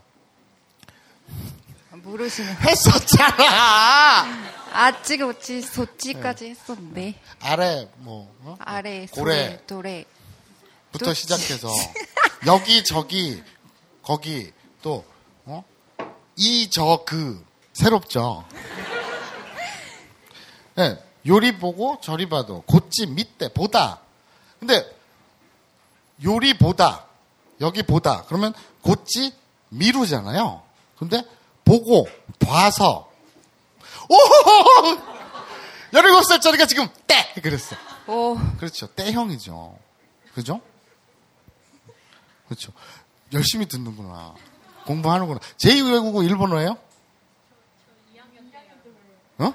[1.91, 2.56] 모르시는.
[2.62, 4.26] 했었잖아!
[4.72, 7.19] 아찌, 고치, 소찌까지 했었는데.
[7.41, 8.56] 아래, 뭐, 어?
[8.60, 9.62] 아래, 고래.
[9.67, 10.06] 도래.
[10.91, 11.67] 부터 또- 시작해서
[12.48, 13.43] 여기 저기
[14.02, 15.06] 거기 또
[15.45, 15.63] 어?
[16.36, 18.43] 이 저 그 새롭죠.
[20.76, 24.00] 네, 요리 보고 저리 봐도 곧지 밑대 보다.
[24.60, 24.84] 근데
[26.24, 27.06] 요리 보다
[27.62, 29.34] 여기 보다 그러면 곧지
[29.69, 30.63] 미루잖아요.
[30.98, 31.24] 근데
[31.65, 32.08] 보고
[32.39, 33.10] 봐서
[34.10, 34.15] 오
[35.91, 37.76] 17살짜리가 지금 때 그랬어.
[38.08, 38.88] 오, 그렇죠.
[38.88, 39.78] 때형이죠.
[40.34, 40.62] 그죠?
[42.48, 42.72] 그렇죠.
[43.34, 44.34] 열심히 듣는구나.
[44.86, 45.39] 공부하는구나.
[45.58, 46.78] 제2 외국어 일본어예요?
[49.38, 49.54] 어?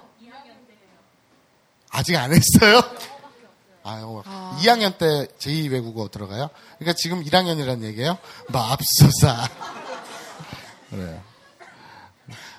[1.90, 2.80] 아직 안 했어요?
[3.86, 4.22] 아유,
[4.60, 6.48] 2학년 때 제2 외국어 들어가요?
[6.78, 8.16] 그러니까 지금 1학년이라는 얘기예요?
[8.48, 9.46] 맙소사.
[10.88, 11.22] 그래요.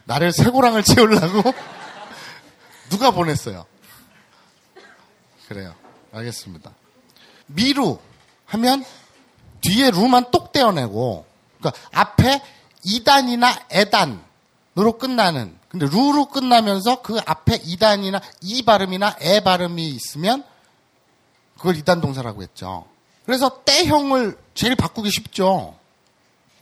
[0.03, 1.51] 나를 쇠고랑을 채우려고?
[2.89, 3.65] 누가 보냈어요?
[5.47, 5.73] 그래요.
[6.13, 6.71] 알겠습니다.
[7.47, 7.97] 미루
[8.45, 8.85] 하면
[9.61, 11.25] 뒤에 루만 똑 떼어내고
[11.57, 12.41] 그러니까 앞에
[12.85, 20.43] 2단이나 에단으로 끝나는 근데 루로 끝나면서 그 앞에 2단이나 이 발음이나 에 발음이 있으면
[21.57, 22.85] 그걸 2단 동사라고 했죠.
[23.25, 25.75] 그래서 때형을 제일 바꾸기 쉽죠.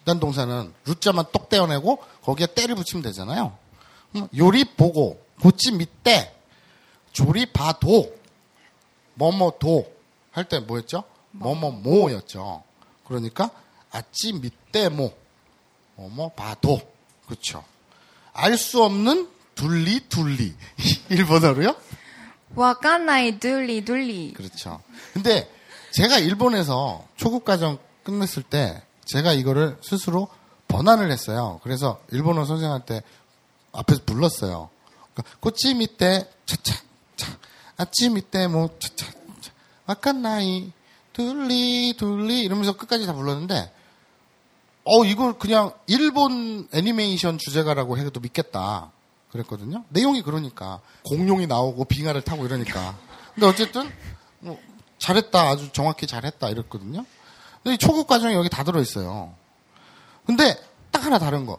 [0.06, 3.58] 2단 동사는 루자만 똑 떼어내고 거기에 때를 붙이면 되잖아요.
[4.16, 6.34] 음, 요리 보고 고치 밑때
[7.12, 8.16] 조리 봐도
[9.16, 9.92] 뭐뭐도
[10.32, 11.04] 할 때 뭐였죠?
[11.32, 12.64] 뭐뭐모였죠.
[13.08, 13.50] 그러니까
[13.92, 15.14] 아찌 밑대모
[15.96, 16.80] 뭐뭐 봐도
[17.28, 17.64] 그렇죠.
[18.34, 20.56] 알 수 없는 둘리 둘리
[21.10, 21.76] 일본어로요?
[22.56, 24.34] 와카나이 둘리 둘리.
[24.34, 24.82] 그렇죠.
[25.14, 25.50] 근데
[25.92, 30.28] 제가 일본에서 초급 과정 끝냈을 때 제가 이거를 스스로
[30.68, 31.60] 번안을 했어요.
[31.64, 33.02] 그래서 일본어 선생한테
[33.72, 34.70] 앞에서 불렀어요.
[35.40, 36.76] 꼬치 밑에 차차
[37.16, 37.38] 차
[37.78, 39.24] 아침이 때뭐 차차 차 뭐
[39.86, 40.72] 와카나이
[41.12, 43.72] 둘리 둘리 이러면서 끝까지 다 불렀는데
[44.86, 48.92] 어 이걸 그냥 일본 애니메이션 주제가라고 해도 믿겠다.
[49.34, 49.84] 그랬거든요.
[49.90, 52.98] 내용이 그러니까 공룡이 나오고 빙하를 타고 이러니까.
[53.34, 53.92] 근데 어쨌든
[54.40, 54.60] 뭐
[55.00, 57.06] 잘했다 아주 정확히 잘했다 이랬거든요.
[57.62, 59.34] 근데 이 초급 과정이 여기 다 들어 있어요.
[60.26, 60.56] 근데
[60.92, 61.58] 딱 하나 다른 거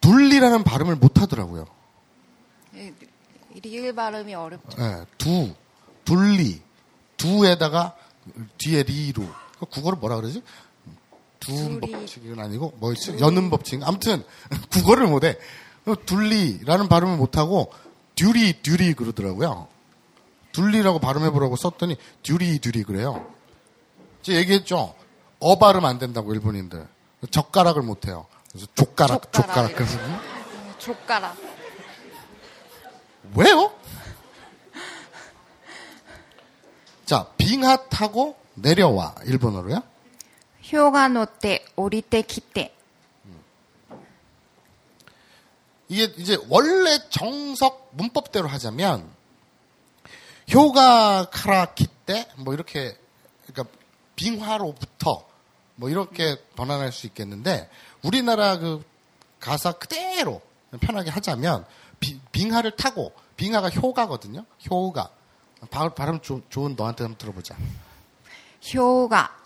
[0.00, 1.66] 둘리라는 발음을 못 하더라고요.
[3.60, 4.80] 리을 발음이 어렵죠.
[4.80, 5.52] 예, 두,
[6.04, 6.62] 둘리,
[7.16, 7.96] 두에다가
[8.58, 9.24] 뒤에 리로.
[9.58, 10.42] 그 국어를 뭐라 그러지?
[11.40, 11.80] 두음.
[11.80, 13.18] 법칙은 아니고 뭐였지?
[13.20, 13.82] 연음 법칙.
[13.82, 14.24] 아무튼
[14.70, 15.36] 국어를 못해.
[15.96, 17.72] 둘리라는 발음을 못하고
[18.14, 19.68] 듀리 듀리 그러더라고요.
[20.52, 23.26] 둘리라고 발음해보라고 썼더니 듀리 듀리 그래요.
[24.22, 24.94] 제가 얘기했죠.
[25.40, 26.86] 어 발음 안 된다고 일본인들.
[27.30, 28.26] 젓가락을 못해요.
[28.50, 30.18] 그래서 족가락 족가락 그래서 음,
[30.78, 31.36] 족가락.
[33.36, 33.72] 왜요?
[37.04, 39.82] 자, 빙하 타고 내려와 일본어로요.
[40.72, 42.74] 효가 노때 오리때 키때
[45.88, 49.08] 이게 이제 원래 정석 문법대로 하자면
[50.52, 52.96] 효가 카라키 때 뭐 이렇게
[53.46, 53.76] 그러니까
[54.16, 55.26] 빙하로부터
[55.76, 57.68] 뭐 이렇게 번안할 수 있겠는데
[58.02, 58.82] 우리나라 그
[59.40, 60.40] 가사 그대로
[60.80, 61.64] 편하게 하자면
[62.00, 64.44] 비- 빙하를 타고 빙하가 효가거든요.
[64.70, 65.10] 효가
[65.70, 67.56] 발- 발음 조- 좋은 너한테 한번 들어보자.
[68.74, 69.36] 효가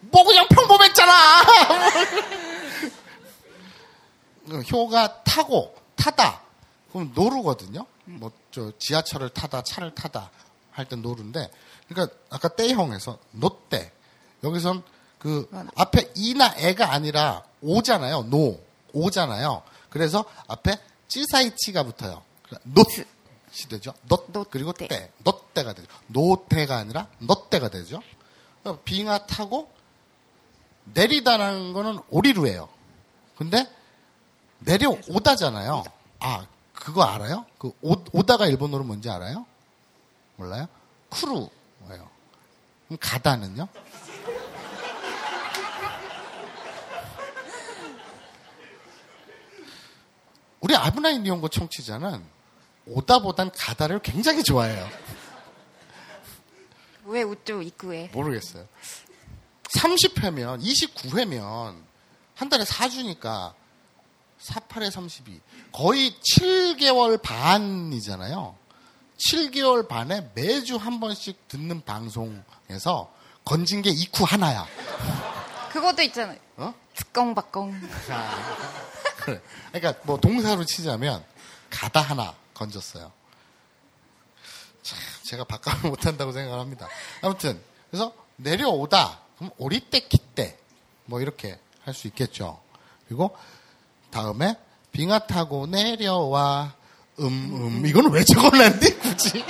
[0.00, 1.12] 뭐 그냥 평범했잖아.
[4.48, 6.42] 그 효가 타고 타다
[6.92, 7.86] 그럼 노루거든요.
[8.06, 10.30] 뭐 저 지하철을 타다 차를 타다
[10.70, 11.50] 할 때 노루인데
[11.88, 13.90] 그러니까 아까 때형에서 노때
[14.44, 14.82] 여기선
[15.18, 18.24] 그 앞에 이나 애가 아니라 오잖아요.
[18.30, 18.60] 노
[18.92, 19.62] 오잖아요.
[19.90, 20.78] 그래서 앞에
[21.08, 22.22] 찌사이치가 붙어요.
[22.64, 23.04] 노시
[23.68, 23.92] 되죠.
[24.08, 24.86] 노 노- 그리고 때.
[24.88, 25.88] 때 노때가 되죠.
[26.08, 28.00] 노때가 아니라 노때가 되죠.
[28.62, 29.70] 그러니까 빙하 타고
[30.92, 32.68] 내리다라는 거는 오리루예요.
[33.36, 33.66] 근데
[34.60, 35.84] 내려오다잖아요.
[36.20, 37.46] 아, 그거 알아요?
[37.58, 39.46] 그 오, 오다가 일본어로 뭔지 알아요?
[40.36, 40.66] 몰라요?
[41.10, 41.48] 쿠루예요.
[42.86, 43.68] 그럼 가다는요?
[50.60, 52.24] 우리 아브나인 니온고 청취자는
[52.86, 54.88] 오다보단 가다를 굉장히 좋아해요.
[57.04, 58.66] 왜 우쭈 이쿠에 모르겠어요.
[59.76, 61.76] 30회면, 29회면,
[62.34, 63.52] 한 달에 4주니까,
[64.74, 65.40] 48에 32.
[65.72, 68.56] 거의 7개월 반이잖아요.
[69.30, 73.12] 7개월 반에 매주 한 번씩 듣는 방송에서
[73.44, 74.66] 건진 게 이쿠 하나야.
[75.72, 76.38] 그것도 있잖아요.
[76.56, 76.74] 어?
[76.94, 77.80] 스껑박껑
[79.16, 79.40] 그래.
[79.72, 81.24] 그러니까 뭐 동사로 치자면,
[81.70, 83.10] 가다 하나 건졌어요.
[84.82, 86.88] 참, 제가 바꿔을 못한다고 생각을 합니다.
[87.22, 87.60] 아무튼,
[87.90, 90.58] 그래서 내려오다, 그럼 오리때 기때,
[91.06, 92.60] 뭐 이렇게 할 수 있겠죠.
[93.08, 93.36] 그리고
[94.18, 94.56] 다음에
[94.92, 96.72] 빙하 타고 내려와,
[97.18, 99.44] 음, 음, 이거는 왜 적어놨니, 굳이?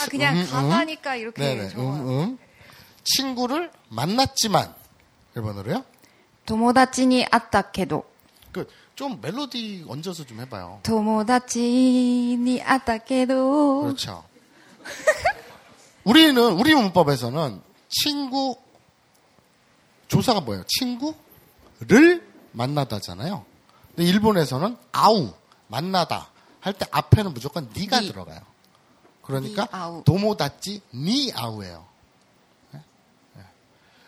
[0.00, 0.46] 아 그냥 음, 음.
[0.50, 1.86] 가다니까 이렇게 네네, 적어요.
[1.88, 2.38] 음, 음.
[3.04, 4.74] 친구를 만났지만,
[5.34, 5.84] 일본어로요?
[6.46, 8.04] 도모다치니 아따케도
[8.52, 10.80] 그, 좀 멜로디 얹어서 좀 해봐요.
[10.82, 14.24] 도모다치니 아따케도 그렇죠.
[16.04, 18.56] 우리는 우리 문법에서는 친구
[20.08, 20.64] 조사가 뭐예요?
[20.68, 23.44] 친구를 만나다잖아요.
[23.96, 25.32] 근데 일본에서는 아우
[25.68, 26.28] 만나다
[26.60, 28.08] 할 때 앞에는 무조건 니가 니.
[28.08, 28.40] 들어가요.
[29.22, 29.66] 그러니까.
[30.04, 31.84] 도모다치 니 아우예요.
[32.72, 32.80] 네?
[33.34, 33.42] 네.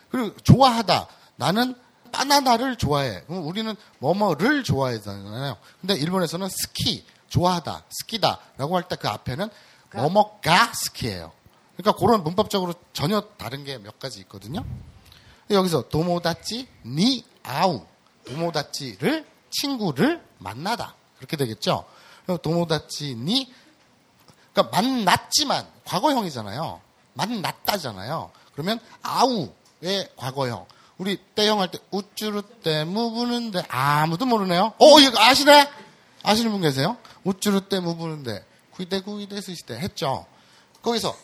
[0.09, 1.75] 그리고 좋아하다 나는
[2.11, 3.21] 바나나를 좋아해.
[3.27, 5.57] 그럼 우리는 뭐뭐를 좋아하잖아요.
[5.81, 9.49] 근데 일본에서는 스키 좋아하다 스키다라고 할 때 그 앞에는
[9.93, 11.31] 뭐뭐가 스키예요.
[11.77, 14.63] 그러니까 그런 문법적으로 전혀 다른 게 몇 가지 있거든요.
[15.49, 17.85] 여기서 도모다치 니 아우
[18.25, 21.85] 도모다치를 친구를 만나다 그렇게 되겠죠.
[22.25, 23.51] 그리고 도모다치 니
[24.53, 26.81] 그러니까 만났지만 과거형이잖아요.
[27.13, 28.31] 만났다잖아요.
[28.53, 30.65] 그러면 아우의 과거형.
[30.97, 34.73] 우리 때형 할 때 우쭈르 때 무부는데 아무도 모르네요.
[34.77, 35.69] 어 이거 아시네?
[36.23, 36.97] 아시는 분 계세요?
[37.23, 40.25] 우쭈르 때 무부는데 구이대 구이대 쓰시대 했죠.
[40.81, 41.15] 거기서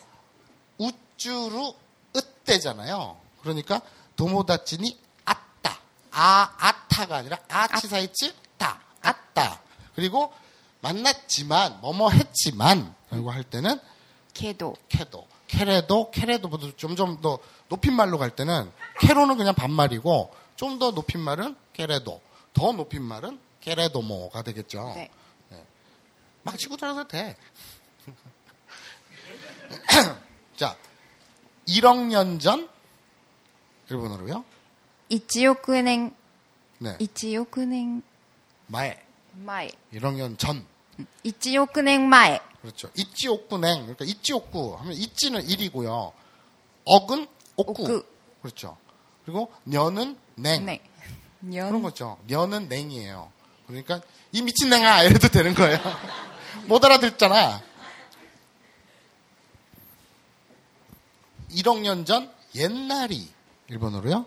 [0.78, 1.74] 우쭈루
[2.16, 3.16] 으때잖아요.
[3.42, 3.80] 그러니까
[4.16, 5.78] 도모다치니 아따
[6.12, 6.54] 아
[6.96, 9.60] 아타가 아니라 아치사이치 따 아따
[9.94, 10.32] 그리고
[10.80, 13.78] 만났지만 뭐뭐 했지만 라고 할 때는
[14.32, 14.76] 케도.
[14.88, 15.26] 캐도.
[15.46, 16.10] 캐레도?
[16.10, 17.38] 캐레도보다 점점 더
[17.68, 18.70] 높임말로 갈 때는
[19.00, 22.20] 캐로는 그냥 반말이고 좀 더 높임말은 캐레도.
[22.54, 24.92] 더 높임말은 캐레도모가 되겠죠.
[24.94, 25.10] 네.
[26.42, 27.36] 막 치고 들어도 돼.
[30.56, 30.76] 자,
[31.68, 32.68] 1억 년 전
[33.90, 34.44] 일본어로요.
[35.10, 36.14] 1億年
[36.78, 36.96] 네.
[36.98, 38.02] 1億年
[38.66, 38.98] 마에.
[39.34, 39.70] 마에.
[39.92, 40.66] 1억년 전.
[41.24, 42.40] 1억 년 마에.
[42.62, 42.90] 그렇죠.
[42.92, 43.80] 1억구냉.
[43.86, 46.12] 그러니까 1억구 하면 1지는 1이고요.
[46.84, 47.82] 억은 옥구.
[47.82, 48.06] 옥구.
[48.42, 48.76] 그렇죠.
[49.24, 50.64] 그리고 년은 냉.
[50.66, 50.80] 네.
[51.40, 51.68] 년.
[51.68, 52.18] 그런 거죠.
[52.26, 53.30] 년은 냉이에요.
[53.66, 54.00] 그러니까
[54.32, 55.78] 이 미친 냉아 이래도 되는 거예요.
[56.66, 57.62] 못 알아듣잖아.
[61.50, 63.28] 1억 년 전 옛날이
[63.68, 64.26] 일본어로요?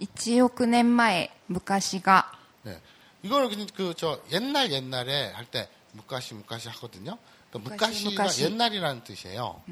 [0.00, 2.24] 1億年前昔が
[2.64, 2.80] 네.
[3.22, 7.16] 이거는 그 저 옛날 옛날에 할 때 무가시 무가시 하거든요.
[7.50, 8.44] 그러니까 무가시, 무가시가 무가시.
[8.44, 9.62] 옛날이라는 뜻이에요.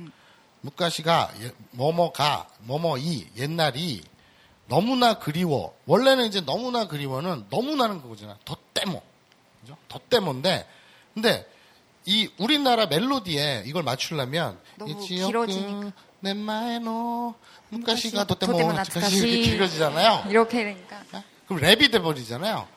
[0.61, 4.03] 무가시가 예- 뭐뭐가 뭐뭐이 옛날이
[4.68, 5.76] 너무나 그리워.
[5.87, 8.39] 원래는 이제 너무나 그리워는 너무나는 그거잖아.
[8.45, 9.03] 더 때모.
[9.61, 9.76] 그죠?
[9.89, 10.68] 더 때모인데
[11.14, 11.47] 근데
[12.07, 15.93] 이 우리나라 멜로디에 이걸 맞추려면 너무 이 지역은 길어지니까.
[16.28, 17.36] 내 마에노
[17.69, 20.25] 문가시가 도때모 나츠카시 이렇게 길어지잖아요.
[20.30, 21.01] 이렇게 되니까.
[21.13, 21.23] 네?
[21.47, 22.67] 그럼 랩이 돼버리잖아요.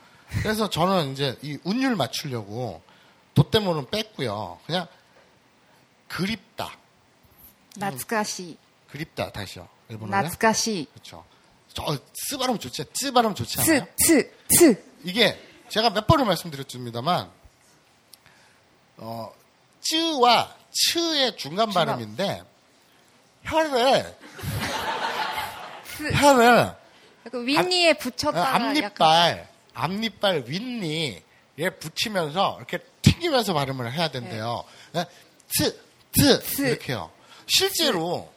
[0.42, 2.80] 그래서 저는 이제 이 운율 맞추려고
[3.34, 4.60] 도때모는 뺐고요.
[4.66, 4.86] 그냥
[6.06, 6.76] 그립다.
[7.74, 8.42] 나츠카시.
[8.60, 9.68] 음, 그립다 다시요.
[9.88, 10.16] 일본어.
[10.22, 10.86] 나츠카시.
[10.92, 11.24] 그렇죠.
[11.72, 12.84] 저 쓰 발음 좋지?
[12.94, 13.86] 쓰 발음 좋지 않아요?
[13.98, 14.84] 쓰, 쓰, 쯔.
[15.02, 17.28] 이게 제가 몇 번을 말씀드렸습니다만
[18.98, 19.32] 어,
[19.80, 22.44] 쯔와 츠의 중간 발음인데
[23.44, 24.16] 혀를
[25.84, 26.12] 스.
[26.12, 26.74] 혀를
[27.26, 31.22] 약간 윗니에 붙였다가 아, 앞니빨 약간 앞니빨 윗니에
[31.80, 34.64] 붙이면서 이렇게 튕기면서 발음을 해야 된대요.
[34.92, 35.04] 네.
[35.48, 35.78] 츠,
[36.12, 36.62] 츠 츠.
[36.62, 37.10] 이렇게요.
[37.46, 38.32] 실제로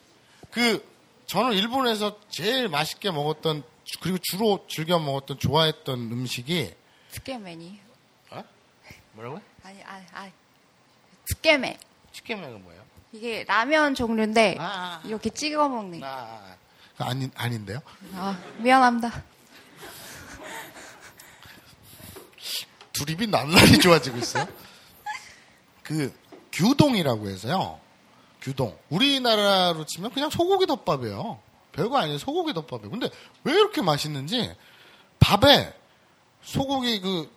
[0.51, 0.85] 그
[1.27, 3.63] 저는 일본에서 제일 맛있게 먹었던
[4.01, 6.73] 그리고 주로 즐겨 먹었던 좋아했던 음식이
[7.09, 7.79] 스케맨이.
[9.13, 9.41] 뭐라고요?
[9.63, 10.31] 아니, 아니, 아니.
[11.25, 11.77] 스케맨.
[12.11, 12.82] 치킨면은 뭐예요?
[13.13, 15.01] 이게 라면 종류인데 아, 아.
[15.05, 16.03] 이렇게 찍어 먹는.
[16.03, 16.57] 아, 아,
[16.97, 17.79] 아닌 아닌데요?
[18.15, 19.23] 아, 미안합니다.
[22.91, 24.47] 두립이 날라리 좋아지고 있어요.
[25.83, 26.11] 그
[26.51, 27.79] 규동이라고 해서요.
[28.41, 28.77] 규동.
[28.89, 31.39] 우리나라로 치면 그냥 소고기 덮밥이에요.
[31.71, 32.17] 별거 아니에요.
[32.17, 32.89] 소고기 덮밥이에요.
[32.89, 33.09] 근데
[33.43, 34.55] 왜 이렇게 맛있는지
[35.19, 35.71] 밥에
[36.41, 37.31] 소고기 그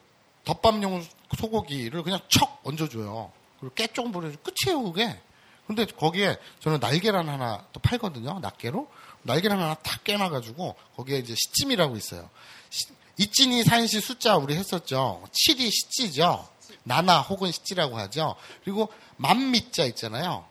[0.44, 1.04] 덮밥용
[1.36, 3.30] 소고기를 그냥 척 얹어줘요.
[3.60, 5.20] 그리고 깨 조금 뿌려주고 끝이에요, 그게.
[5.66, 8.38] 근데 거기에 저는 날계란 하나 또 팔거든요.
[8.40, 8.88] 낱개로.
[9.22, 12.30] 날계란 하나 탁 깨놔가지고 거기에 이제 시찜이라고 있어요.
[12.70, 12.86] 시-
[13.18, 15.22] 이찐이 산시 숫자 우리 했었죠.
[15.32, 16.48] 7이 시찌죠.
[16.84, 18.36] 나나 혹은 시찌라고 하죠.
[18.62, 20.44] 그리고 만미자 있잖아요.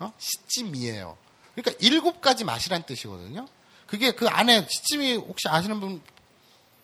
[0.00, 0.12] 어?
[0.18, 1.16] 시찜이에요.
[1.54, 3.46] 그러니까 일곱 가지 맛이란 뜻이거든요.
[3.86, 6.02] 그게 그 안에 시찜이 혹시 아시는 분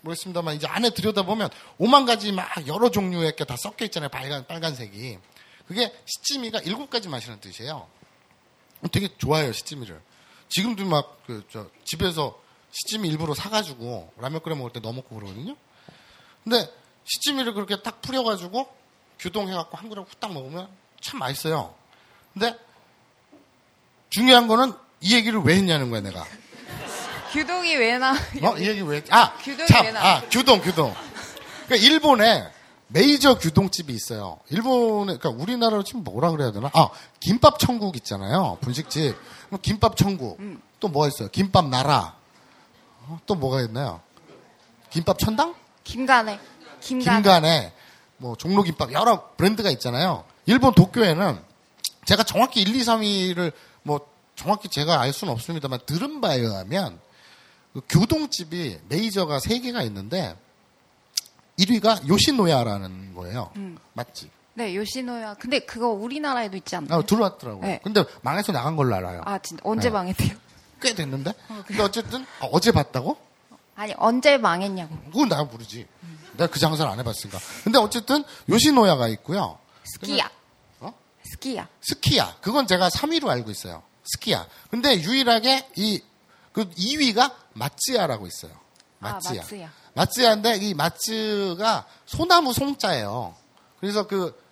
[0.02, 1.48] 모르겠습니다만 이제 안에 들여다보면
[1.78, 4.10] 오만 가지 막 여러 종류의 게 다 섞여 있잖아요.
[4.10, 5.18] 빨간 빨간색이.
[5.68, 7.86] 그게 시찜이가 일곱 가지 맛이라는 뜻이에요.
[8.92, 10.00] 되게 좋아해요 시찜이를.
[10.48, 12.38] 지금도 막 그 저 집에서
[12.70, 15.56] 시찜이 일부러 사가지고 라면 끓여 먹을 때 넣어 먹고 그러거든요.
[16.42, 16.68] 근데
[17.04, 18.68] 시찜이를 그렇게 딱 뿌려가지고
[19.20, 20.68] 규동해갖고 한 그릇 후딱 먹으면
[21.00, 21.74] 참 맛있어요.
[22.34, 22.58] 근데
[24.10, 26.26] 중요한 거는 이 얘기를 왜 했냐는 거야 내가.
[27.32, 28.12] 규동이 왜 나?
[28.12, 28.56] 어?
[28.58, 29.02] 이 얘기 왜?
[29.10, 30.16] 아, 규동이 참, 왜 나와?
[30.16, 30.94] 아, 규동, 규동.
[31.66, 32.48] 그러니까 일본에
[32.94, 34.38] 메이저 규동집이 있어요.
[34.50, 36.70] 일본에, 그러니까 우리나라로 치면 뭐라 그래야 되나?
[36.74, 38.56] 아, 김밥 천국 있잖아요.
[38.60, 39.16] 분식집.
[39.62, 40.38] 김밥 천국.
[40.38, 40.62] 음.
[40.78, 41.28] 또 뭐가 있어요?
[41.30, 42.14] 김밥 나라.
[43.00, 44.00] 어, 또 뭐가 있나요?
[44.90, 45.56] 김밥 천당?
[45.82, 46.38] 김간에.
[46.80, 47.16] 김간에.
[47.16, 47.72] 김간에
[48.16, 50.22] 뭐 종로김밥 여러 브랜드가 있잖아요.
[50.46, 51.40] 일본 도쿄에는
[52.04, 57.00] 제가 정확히 1, 2, 3위를 뭐 정확히 제가 알 수는 없습니다만 들은 바에 의하면
[57.72, 60.36] 그 교동집이 메이저가 3개가 있는데
[61.58, 63.50] 1위가 요시노야라는 거예요.
[63.56, 63.78] 음.
[63.92, 64.30] 맞지?
[64.54, 65.34] 네, 요시노야.
[65.34, 67.00] 근데 그거 우리나라에도 있지 않나요?
[67.00, 67.66] 아, 들어왔더라고요.
[67.66, 67.80] 네.
[67.82, 69.22] 근데 망해서 나간 걸로 알아요.
[69.24, 69.92] 아, 진짜 언제 네.
[69.92, 70.36] 망했대요?
[70.80, 71.32] 꽤 됐는데?
[71.66, 73.16] 근데 어쨌든 아, 어제 봤다고?
[73.74, 74.96] 아니, 언제 망했냐고.
[75.06, 75.86] 그건 나 모르지.
[76.36, 77.38] 내가 그 장사를 안 해봤으니까.
[77.64, 79.58] 근데 어쨌든 요시노야가 있고요.
[79.84, 80.30] 스키야.
[80.80, 80.94] 어?
[81.24, 81.68] 스키야.
[81.80, 82.36] 스키야.
[82.40, 83.82] 그건 제가 3위로 알고 있어요.
[84.04, 84.46] 스키야.
[84.70, 86.00] 근데 유일하게 이,
[86.52, 88.52] 그 2위가 마츠야라고 있어요.
[89.12, 89.40] 마츠야.
[89.40, 89.72] 아, 마츠야.
[89.94, 93.34] 마츠야인데 이 마츠가 소나무 송자예요.
[93.80, 94.42] 그래서 그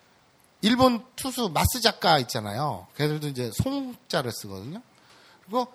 [0.61, 2.87] 일본 투수 마스 작가 있잖아요.
[2.95, 4.81] 걔들도 이제 송자를 쓰거든요.
[5.45, 5.67] 그리고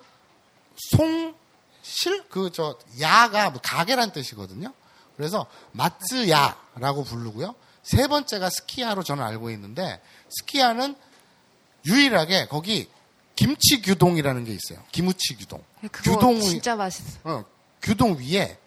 [0.91, 4.73] 송실 그 저 야가 뭐 가게란 뜻이거든요.
[5.15, 7.53] 그래서 마츠야라고 부르고요.
[7.83, 10.95] 세 번째가 스키야로 저는 알고 있는데 스키야는
[11.85, 12.89] 유일하게 거기
[13.35, 14.83] 김치 규동이라는 게 있어요.
[14.91, 15.63] 기무치 규동.
[15.91, 17.19] 그거 규동 진짜 맛있어.
[17.23, 17.45] 어,
[17.81, 18.57] 규동 위에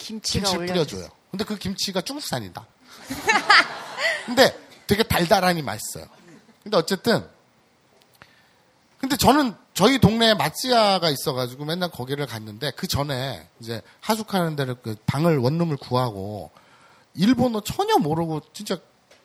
[0.00, 0.72] 김치를 올려.
[0.72, 1.08] 뿌려줘요.
[1.30, 2.66] 근데 그 김치가 중국산이다.
[4.26, 6.06] 근데 되게 달달하니 맛있어요.
[6.62, 7.28] 근데 어쨌든
[8.98, 14.96] 근데 저는 저희 동네에 마츠야가 있어가지고 맨날 거기를 갔는데 그 전에 이제 하숙하는 데를 그
[15.06, 16.50] 방을 원룸을 구하고
[17.14, 18.76] 일본어 전혀 모르고 진짜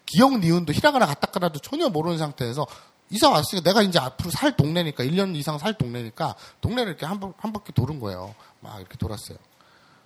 [0.06, 2.66] 기억 니은도 히라가나 가타카나도 전혀 모르는 상태에서
[3.10, 7.34] 이사 왔으니까 내가 이제 앞으로 살 동네니까 1년 이상 살 동네니까 동네를 이렇게 한, 번,
[7.38, 8.34] 한 바퀴 도는 거예요.
[8.62, 9.38] 막 이렇게 돌았어요.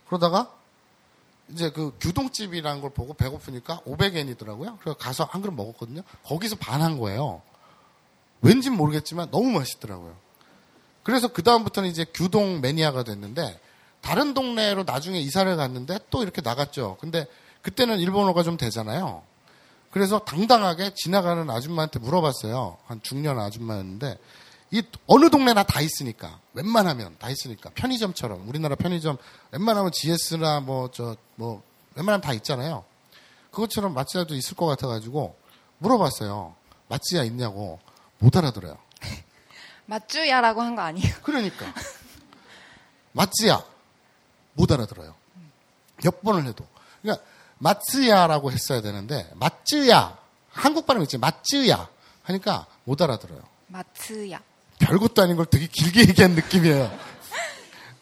[0.07, 0.51] 그러다가
[1.52, 4.78] 이제 그 규동집이라는 걸 보고 배고프니까 500엔이더라고요.
[4.80, 6.02] 그래서 가서 한 그릇 먹었거든요.
[6.24, 7.41] 거기서 반한 거예요.
[8.41, 10.16] 왠진 모르겠지만 너무 맛있더라고요.
[11.04, 13.60] 그래서 그다음부터는 이제 규동 매니아가 됐는데
[14.02, 16.97] 다른 동네로 나중에 이사를 갔는데 또 이렇게 나갔죠.
[17.00, 17.26] 근데
[17.62, 19.24] 그때는 일본어가 좀 되잖아요.
[19.91, 22.78] 그래서 당당하게 지나가는 아줌마한테 물어봤어요.
[22.86, 24.18] 한 중년 아줌마였는데
[24.72, 29.17] 이 어느 동네나 다 있으니까 웬만하면 다 있으니까 편의점처럼 우리나라 편의점
[29.51, 31.63] 웬만하면 GS나 뭐 저뭐
[31.95, 32.86] 웬만하면 다 있잖아요.
[33.51, 35.36] 그것처럼 마찌야도 있을 것 같아가지고
[35.80, 36.55] 물어봤어요.
[36.88, 37.80] 마찌야 있냐고
[38.20, 38.78] 못 알아들어요.
[39.88, 41.15] 맛주야라고 한 거 아니에요?
[41.24, 41.65] 그러니까
[43.11, 43.63] 마츠야
[44.53, 45.15] 못 알아들어요.
[46.03, 46.65] 몇 번을 해도.
[47.01, 47.26] 그러니까
[47.57, 50.17] 마츠야라고 했어야 되는데 마츠야
[50.51, 51.89] 한국 발음 있지 마츠야
[52.24, 53.41] 하니까 못 알아들어요.
[53.67, 54.41] 마츠야.
[54.80, 56.92] 별것도 아닌 걸 되게 길게 얘기한 느낌이에요.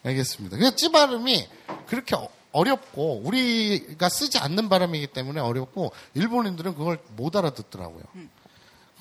[0.04, 0.56] 알겠습니다.
[0.56, 1.46] 그냥 찌 발음이
[1.86, 8.02] 그렇게 어- 어렵고 우리가 쓰지 않는 발음이기 때문에 어렵고 일본인들은 그걸 못 알아듣더라고요.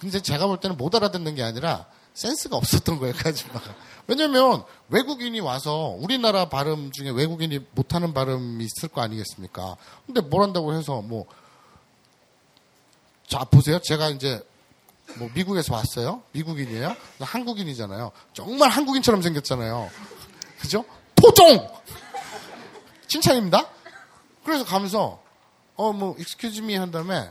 [0.01, 3.75] 근데 제가 볼 때는 못 알아듣는 게 아니라 센스가 없었던 거예요, 카즈마가.
[4.07, 9.77] 왜냐면 외국인이 와서 우리나라 발음 중에 외국인이 못하는 발음이 있을 거 아니겠습니까?
[10.05, 11.25] 근데 뭘 한다고 해서 뭐,
[13.27, 13.79] 자, 보세요.
[13.79, 14.41] 제가 이제
[15.15, 16.21] 뭐 미국에서 왔어요.
[16.33, 16.95] 미국인이에요.
[17.19, 18.11] 한국인이잖아요.
[18.33, 19.89] 정말 한국인처럼 생겼잖아요.
[20.59, 20.85] 그죠?
[21.15, 21.67] 토종!
[23.07, 23.65] 칭찬입니다.
[24.43, 25.19] 그래서 가면서,
[25.75, 27.29] 어, 뭐, excuse me 한 다음에,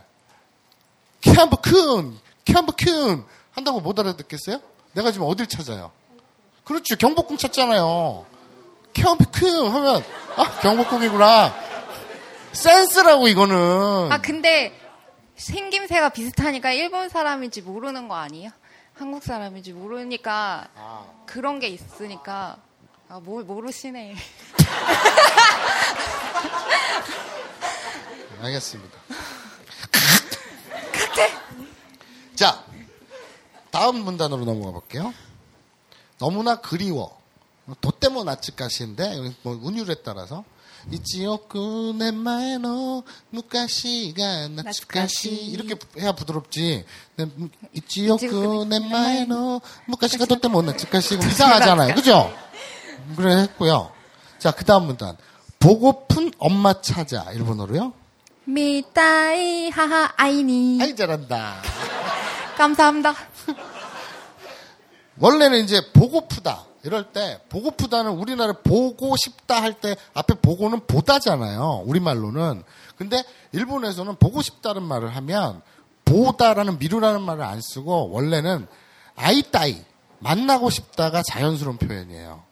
[1.20, 2.18] 캠버큰!
[2.44, 3.24] 캠버큰!
[3.52, 4.60] 한다고 못 알아듣겠어요?
[4.92, 5.92] 내가 지금 어딜 찾아요?
[6.64, 6.96] 그렇죠.
[6.96, 8.26] 경복궁 찾잖아요.
[8.92, 9.68] 캠버큰!
[9.70, 10.04] 하면,
[10.36, 11.54] 아, 경복궁이구나.
[12.52, 14.10] 센스라고, 이거는.
[14.10, 14.72] 아 근데
[15.36, 18.50] 생김새가 비슷하니까 일본 사람인지 모르는 거 아니에요?
[18.94, 20.68] 한국 사람인지 모르니까
[21.26, 22.56] 그런 게 있으니까
[23.08, 24.16] 아, 뭘 모르시네.
[28.42, 28.98] 알겠습니다.
[32.34, 32.64] 자,
[33.70, 35.14] 다음 문단으로 넘어가 볼게요.
[36.18, 37.16] 너무나 그리워.
[37.80, 40.44] 도때모 나츠까시인데 여기 뭐 운율에 따라서
[40.90, 46.84] 이치오쿠 넷마에노 무카시가 나츠까시 이렇게 해야 부드럽지.
[47.16, 47.26] 네,
[47.72, 51.94] 이치오쿠 넷마에노 무카시가 도때모 나츠까시 이상하잖아 요.
[51.94, 52.32] 그죠?
[53.16, 53.90] 그래 했고요.
[54.38, 55.16] 자, 그 다음 문단.
[55.58, 57.92] 보고픈 엄마 찾아 일본어로요.
[58.44, 60.78] 미타이 하하 아이니.
[60.80, 61.62] 아이 잘한다.
[62.56, 63.14] 감사합니다.
[65.18, 71.82] 원래는 이제 보고프다 이럴 때 보고프다는 우리나라 보고 싶다 할 때 앞에 보고는 보다잖아요.
[71.86, 72.62] 우리말로는.
[72.96, 75.62] 근데 일본에서는 보고 싶다는 말을 하면
[76.04, 78.68] 보다라는 미루라는 말을 안 쓰고 원래는
[79.16, 79.82] 아이따이
[80.20, 82.42] 만나고 싶다가 자연스러운 표현이에요.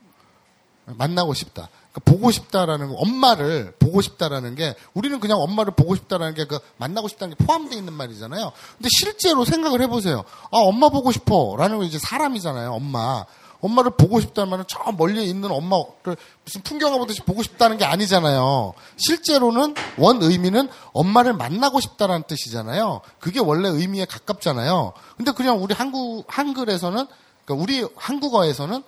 [0.87, 1.69] 만나고 싶다.
[1.95, 6.59] 그러니까 보고 싶다라는 거, 엄마를 보고 싶다라는 게 우리는 그냥 엄마를 보고 싶다라는 게 그
[6.77, 8.53] 만나고 싶다는 게 포함되어 있는 말이잖아요.
[8.77, 10.25] 근데 실제로 생각을 해보세요.
[10.51, 12.73] 아 엄마 보고 싶어라는 거 이제 사람이잖아요.
[12.73, 13.25] 엄마.
[13.61, 18.75] 엄마를 보고 싶다는 말은 저 멀리 있는 엄마를 무슨 풍경을 보듯이 보고 싶다는 게 아니잖아요.
[18.97, 23.01] 실제로는 원 의미는 엄마를 만나고 싶다라는 뜻이잖아요.
[23.21, 24.93] 그게 원래 의미에 가깝잖아요.
[25.17, 27.07] 근데 그냥 우리 한국 한글에서는
[27.47, 28.83] 그러니까 우리 한국어에서는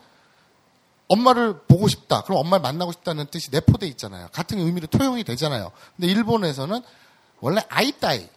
[1.09, 2.23] 엄마를 보고 싶다.
[2.23, 4.29] 그럼 엄마를 만나고 싶다는 뜻이 내포돼 있잖아요.
[4.33, 5.71] 같은 의미로 토용이 되잖아요.
[5.97, 6.83] 근데 일본에서는
[7.41, 8.29] 원래 아이따이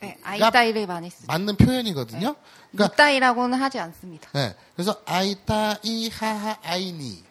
[0.00, 1.26] 네, 아이따이를 많이 쓰죠.
[1.28, 2.36] 맞는 표현이거든요.
[2.72, 4.28] 그러니까 무따이라고는 하지 않습니다.
[4.32, 4.54] 네.
[4.74, 7.22] 그래서 아이따이 하하 아이니.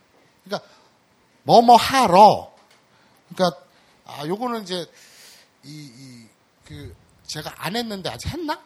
[0.44, 0.68] 그러니까
[1.44, 2.52] 뭐뭐 하러.
[3.34, 3.60] 그러니까
[4.06, 4.86] 아 요거는 이제
[5.64, 6.96] 이이그
[7.28, 8.60] 제가 안 했는데 아직 했나?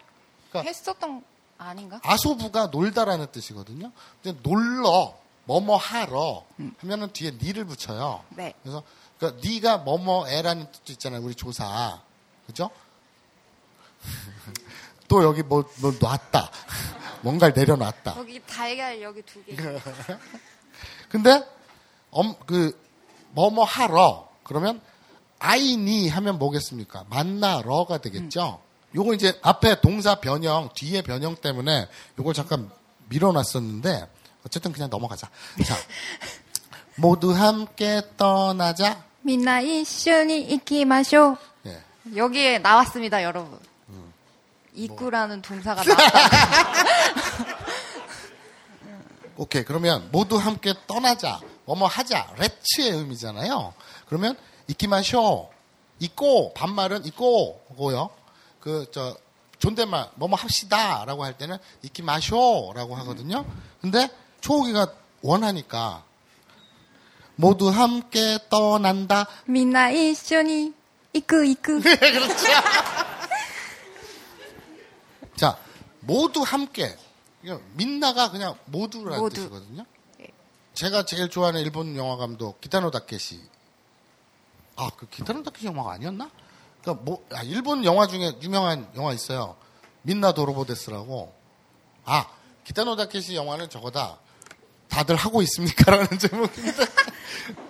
[0.50, 1.24] 그러니까 했었던
[1.58, 2.00] 아닌가?
[2.04, 3.92] 아소부가 놀다라는 뜻이거든요.
[4.22, 5.18] 근데 놀러
[5.48, 6.46] 뭐뭐 하러
[6.80, 8.24] 하면은 뒤에 니를 붙여요.
[8.30, 8.54] 네.
[8.62, 8.84] 그래서
[9.18, 11.22] 그러니까 니가 뭐뭐 애라는 뜻도 있잖아요.
[11.22, 12.02] 우리 조사.
[12.46, 12.70] 그죠?
[15.08, 16.52] 또 여기 뭐, 뭐 놨다.
[17.22, 18.16] 뭔가를 내려놨다.
[18.18, 19.56] 여기 달걀 여기 두 개.
[21.10, 21.44] 근데
[22.12, 22.78] 엄 그
[23.32, 24.82] 뭐뭐 하러 그러면
[25.40, 27.06] 아이니 하면 뭐겠습니까?
[27.10, 28.62] 만나러가 되겠죠.
[28.96, 31.88] 요거 이제 앞에 동사 변형 뒤에 변형 때문에
[32.20, 32.70] 요걸 잠깐
[33.10, 34.10] 밀어놨었는데
[34.48, 35.30] 어쨌든 그냥 넘어가자.
[35.66, 35.76] 자
[36.98, 39.04] 모두 함께 떠나자.
[39.22, 41.38] 민나 이슈니 이키마쇼.
[41.68, 41.84] 예.
[42.16, 43.60] 여기에 나왔습니다, 여러분.
[44.74, 47.58] 이꾸라는 동사가 나왔다.
[49.38, 51.40] 오케이 그러면 모두 함께 떠나자.
[51.66, 52.34] 뭐뭐 하자.
[52.38, 53.74] 렛츠의 의미잖아요.
[54.08, 54.38] 그러면
[54.68, 55.50] 이키마쇼.
[56.00, 58.10] 있고 반말은 있고고요.
[58.60, 59.16] 그 저
[59.60, 63.46] 존댓말 뭐뭐 합시다라고 할 때는 이키마쇼라고 하거든요.
[63.82, 64.08] 근데
[64.42, 66.04] 초호기가 원하니까
[67.36, 69.28] 모두 함께 떠난다.
[69.46, 70.74] 민나 이슈니
[71.14, 71.80] 이끄 이끄.
[71.82, 72.36] 그렇죠.
[75.36, 75.58] 자,
[76.02, 76.98] 모두 함께.
[77.74, 79.36] 민나가 그냥 모두라는 모두.
[79.36, 79.86] 뜻이거든요.
[80.74, 83.40] 제가 제일 좋아하는 일본 영화 감독 기타노 다케시.
[84.76, 86.30] 아, 그 기타노 다케시 영화가 아니었나?
[86.82, 89.56] 그러니까 뭐 아, 일본 영화 중에 유명한 영화 있어요.
[90.02, 91.34] 민나 도로보데스라고.
[92.06, 92.28] 아,
[92.64, 94.20] 기타노 다케시 영화는 저거다.
[94.90, 96.86] 다들 하고 있습니까라는 제목인데.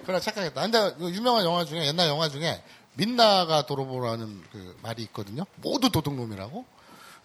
[0.03, 0.61] 그러나 착각했다.
[0.61, 2.63] 근데 그 유명한 영화 중에 옛날 영화 중에
[2.95, 5.45] 민나가 도로보라는 그 말이 있거든요.
[5.57, 6.65] 모두 도둑놈이라고.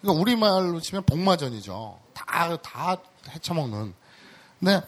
[0.01, 1.99] 그러니까 우리말로 치면 복마전이죠.
[2.13, 2.97] 다, 다
[3.29, 3.93] 헤쳐먹는.
[4.59, 4.81] 근데,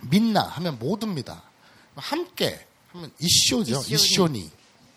[0.00, 1.42] 민나 하면 모두입니다.
[1.94, 3.80] 함께 하면 이쇼죠.
[3.80, 3.94] 이쇼니.
[3.94, 4.50] 이쇼니.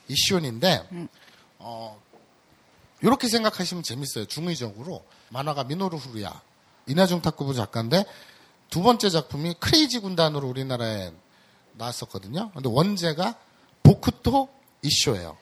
[0.08, 1.10] 이쇼니인데,
[1.60, 2.02] 어,
[3.02, 4.26] 이렇게 생각하시면 재밌어요.
[4.26, 5.06] 중의적으로.
[5.30, 6.42] 만화가 미노루 후루야.
[6.88, 8.06] 이나중 탁구부 작가인데,
[8.70, 11.12] 두 번째 작품이 크레이지 군단으로 우리나라에
[11.74, 12.52] 나왔었거든요.
[12.52, 13.36] 근데 원제가
[13.84, 14.50] 보쿠토
[14.82, 15.38] 이쇼예요.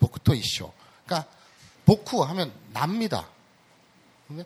[0.00, 0.72] 보쿠토 이쇼.
[1.04, 1.28] 그러니까
[1.84, 3.26] 보쿠 하면 납니다.
[4.26, 4.44] 근데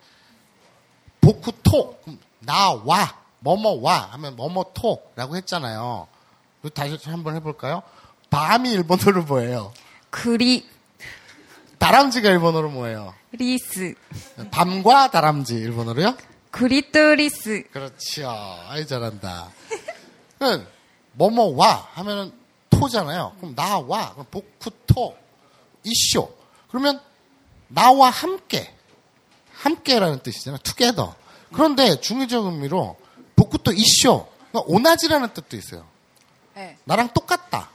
[1.21, 6.09] 보쿠토 그럼 나와 뭐뭐와 하면 뭐뭐토라고 했잖아요.
[6.75, 7.83] 다시 한번 해볼까요?
[8.31, 9.73] 밤이 일본어로 뭐예요?
[10.11, 10.69] くり
[11.79, 13.15] 다람쥐가 일본어로 뭐예요?
[13.33, 13.95] りす
[14.51, 16.17] 밤과 다람쥐 일본어로요?
[16.53, 18.31] くりとりす 그렇지요.
[18.69, 19.51] 아이 잘한다.
[20.39, 20.67] 그럼
[21.13, 22.33] 뭐뭐 와 하면은
[22.71, 23.37] と잖아요.
[23.39, 25.17] 그럼 나와 그럼 僕と
[25.83, 26.37] 一緒.
[26.69, 27.01] 그러면
[27.69, 28.73] 나와 함께
[29.55, 30.59] 함께라는 뜻이잖아요.
[30.59, 31.17] together.
[31.53, 32.99] 그런데 중의적 의미로
[33.35, 34.29] 복쿠토 이쇼.
[34.51, 35.87] 그러니까 오나지라는 뜻도 있어요.
[36.55, 36.77] 네.
[36.85, 37.71] 나랑 똑같다.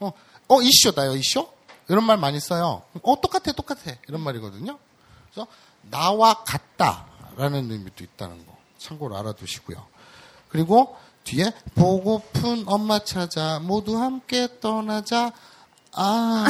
[0.00, 0.12] 어,
[0.48, 1.50] 어 이쇼다요 이쇼?
[1.88, 2.82] 이런 말 많이 써요.
[3.02, 4.78] 어 똑같아 똑같아 이런 말이거든요.
[5.30, 5.48] 그래서
[5.90, 9.86] 나와 같다 라는 의미도 있다는 거 참고로 알아두시고요.
[10.48, 15.32] 그리고 뒤에 보고픈 엄마 찾아 모두 함께 떠나자.
[15.92, 16.46] 아,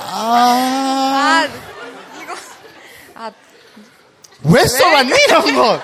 [0.00, 1.48] 아, 아
[2.22, 2.34] 이거
[3.14, 3.32] 아
[4.44, 5.80] 왜 써놨니 이런 거?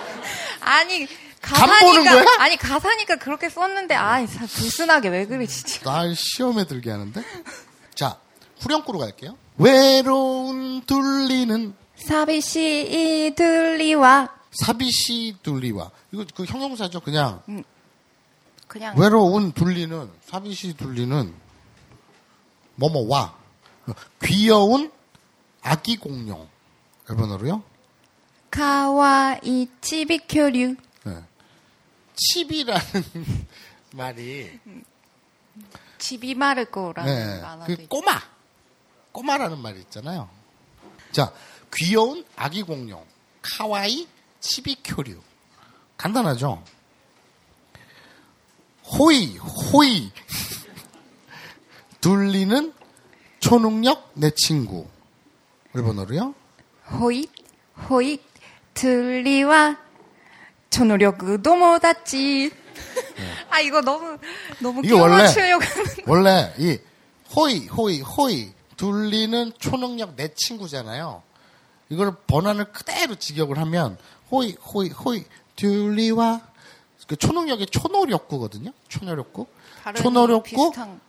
[0.61, 1.07] 아니
[1.41, 2.43] 가사니까?
[2.43, 7.22] 아니 가사니까 그렇게 썼는데 아참 불순하게 왜 그래 진짜 날 시험에 들게 하는데.
[7.95, 8.18] 자,
[8.61, 9.37] 후렴구로 갈게요.
[9.59, 14.28] 외로운 둘리는 사비시 들리와.
[14.53, 15.90] 사비시 둘리와.
[16.12, 17.42] 이거 그 형용사죠 그냥.
[18.68, 18.97] 그냥.
[18.99, 21.34] 외로운 둘리는 사비시 둘리는
[22.76, 23.34] 뭐뭐와.
[24.22, 24.90] 귀여운
[25.62, 26.49] 아기 공룡.
[27.09, 27.62] 일본어로요?
[28.51, 30.76] 가와이 치비쿄류.
[31.05, 31.16] 네.
[32.16, 32.82] 칩이라는
[33.95, 34.61] 말이.
[36.36, 38.20] 마를 거라는 네, 그 있- 꼬마.
[39.12, 40.28] 꼬마라는 말이 있잖아요.
[41.12, 41.32] 자
[41.75, 43.05] 귀여운 아기 공룡
[43.43, 44.07] 카와이
[44.41, 45.20] 치비쿄류.
[45.97, 46.62] 간단하죠?
[48.85, 50.11] 호이 호이.
[52.01, 52.72] 둘리는
[53.41, 54.87] 초능력 내 친구.
[55.75, 56.35] 일본어로요?
[57.01, 57.31] 호잇
[57.89, 58.20] 호잇
[58.75, 59.77] 들리와
[60.70, 62.51] 초노력 도모다치
[63.51, 64.18] 아 이거 너무
[64.61, 64.89] 너무 네.
[64.89, 66.79] 이거 원래- 끼워 맞추려고 하는 원래 이
[67.35, 68.53] 호이 호이 호이.
[68.77, 71.22] 둘리는 초능력 내 친구잖아요.
[71.89, 73.99] 이걸 번안을 그대로 직역을 하면
[74.30, 75.24] 호이 호이 호이
[75.57, 76.41] 둘리와
[77.07, 78.72] 그 초능력이 초노력구거든요.
[78.89, 79.47] 초노력구.
[79.97, 80.43] 초노력구.
[80.43, 81.01] 비슷한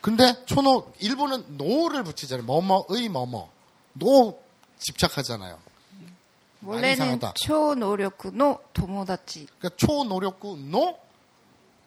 [0.00, 2.44] 근데 超能 일본은 の를 붙이잖아요.
[2.44, 3.50] 뭐뭐의 뭐뭐.
[3.94, 4.42] の
[4.78, 5.58] 집착하잖아요.
[6.64, 7.20] 원래는.
[7.34, 10.98] 초노력노 도모다치 그러니까 超能力 の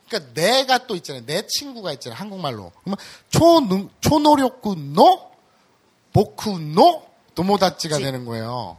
[0.08, 1.26] 그러니까 내가 또 있잖아요.
[1.26, 2.20] 내 친구가 있잖아요.
[2.20, 2.72] 한국말로.
[2.82, 2.98] 그러면
[3.30, 5.32] 초능 超能力 の
[6.14, 7.06] 보쿠 노
[7.36, 8.78] 도모다치가 되는 거예요.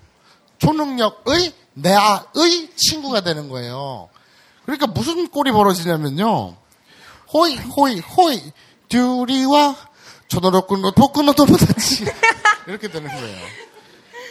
[0.58, 4.08] 초능력의 내의 친구가 되는 거예요.
[4.64, 6.56] 그러니까 무슨 꼴이 벌어지냐면요.
[7.32, 8.42] 호이 호이 호이
[8.88, 9.76] 듀리와
[10.28, 12.04] 초노력구 노 보쿠 노 도모다치
[12.66, 13.46] 이렇게 되는 거예요.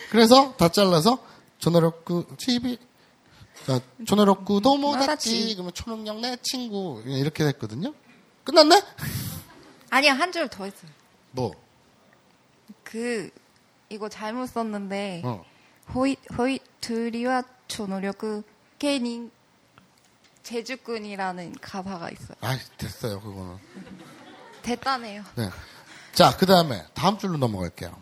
[0.10, 1.20] 그래서 다 잘라서
[1.60, 2.78] 초노력구 TV
[4.06, 5.54] 도모다치 도모다치.
[5.56, 7.94] 그러면 초능력 내 친구 이렇게 됐거든요.
[8.44, 8.82] 끝났네?
[9.90, 10.92] 아니야 한 줄 더 했어요.
[11.32, 11.52] 뭐?
[12.84, 13.30] 그
[13.90, 15.44] 이거 잘못 썼는데 어.
[15.94, 18.18] 호잇 호잇 들리와 초노력
[18.80, 19.32] 개인
[20.44, 22.38] 제주꾼이라는 가사가 있어요.
[22.42, 23.58] 아, 됐어요 그거는.
[24.62, 25.24] 됐다네요.
[25.36, 25.50] 네.
[26.14, 27.96] 자, 그 다음에 다음 줄로 넘어갈게요.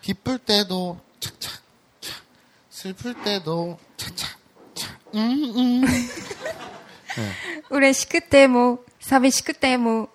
[0.00, 1.52] 기쁠 때도 착착
[2.00, 2.22] 착,
[2.70, 4.38] 슬플 때도 착착
[4.74, 5.82] 착, 음 음.
[7.70, 10.08] 嬉しくても 寂しくても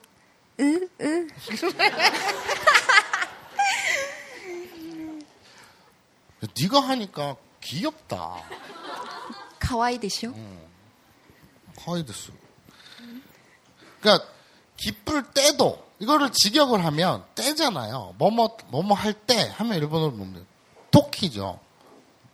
[0.59, 1.27] 으으
[6.41, 8.43] 네가 하니까 귀엽다.
[9.59, 10.33] かわいいでしょう.
[11.77, 12.31] はいです.
[13.99, 14.27] 그러니까
[14.77, 18.15] 기쁠 때도 이거를 직역을 하면 때잖아요.
[18.17, 20.45] 뭐뭐 뭐뭐 할 때 하면 일본어로 뭡니까?
[20.91, 21.59] 토끼죠.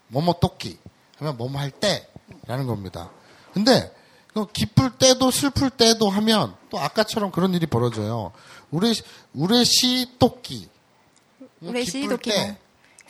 [0.07, 0.77] 뭐뭐 토끼
[1.19, 3.11] 하면 뭐뭐 할 때라는 겁니다.
[3.53, 3.93] 근데
[4.33, 8.31] 그 기쁠 때도 슬플 때도 하면 또 아까처럼 그런 일이 벌어져요.
[8.71, 8.93] 우레
[9.33, 10.69] 우레시 토끼.
[11.61, 12.57] 우레시 때.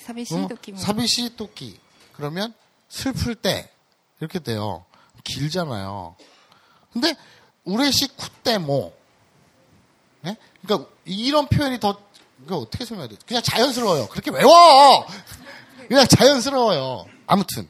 [0.01, 0.47] 사비시 어?
[0.47, 1.79] 도키모 사비시 토끼.
[2.13, 2.53] 그러면
[2.89, 3.69] 슬플 때
[4.19, 4.85] 이렇게 돼요.
[5.23, 6.15] 길잖아요.
[6.93, 7.15] 근데
[7.63, 8.93] 우레시 쿠때모.
[10.21, 10.37] 네?
[10.61, 11.99] 그러니까 이런 표현이 더
[12.43, 13.15] 이거 어떻게 설명해야 돼?
[13.25, 14.07] 그냥 자연스러워요.
[14.07, 15.05] 그렇게 외워.
[15.87, 17.05] 그냥 자연스러워요.
[17.27, 17.67] 아무튼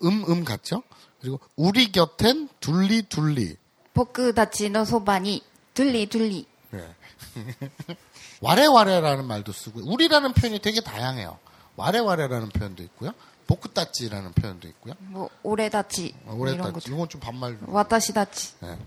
[0.00, 0.82] 그음음 같죠?
[1.20, 3.56] 그리고 우리 곁엔 둘리 둘리.
[3.94, 5.42] 보크다치노 소바니
[5.74, 6.94] 둘리 둘리 네.
[8.40, 11.38] 와레와레라는 말도 쓰고 우리라는 표현이 되게 다양해요.
[11.76, 13.12] 와레와레라는 표현도 있고요.
[13.46, 14.94] 보쿠따찌라는 표현도 있고요.
[14.98, 16.36] 뭐 오레다치 어.
[16.72, 16.92] 거죠.
[16.92, 17.58] 이건 좀 반말.
[17.66, 18.78] 와타시다치 네.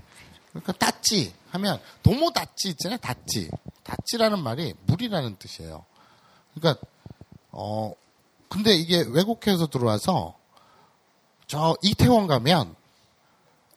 [0.50, 2.98] 그러니까 다찌 하면 도모 다찌 있잖아요.
[2.98, 3.50] 다찌.
[3.84, 5.86] 다찌라는 말이 물이라는 뜻이에요.
[6.54, 6.86] 그러니까
[7.52, 7.94] 어
[8.50, 10.36] 근데 이게 외국에서 들어와서
[11.48, 12.76] 저 이태원 가면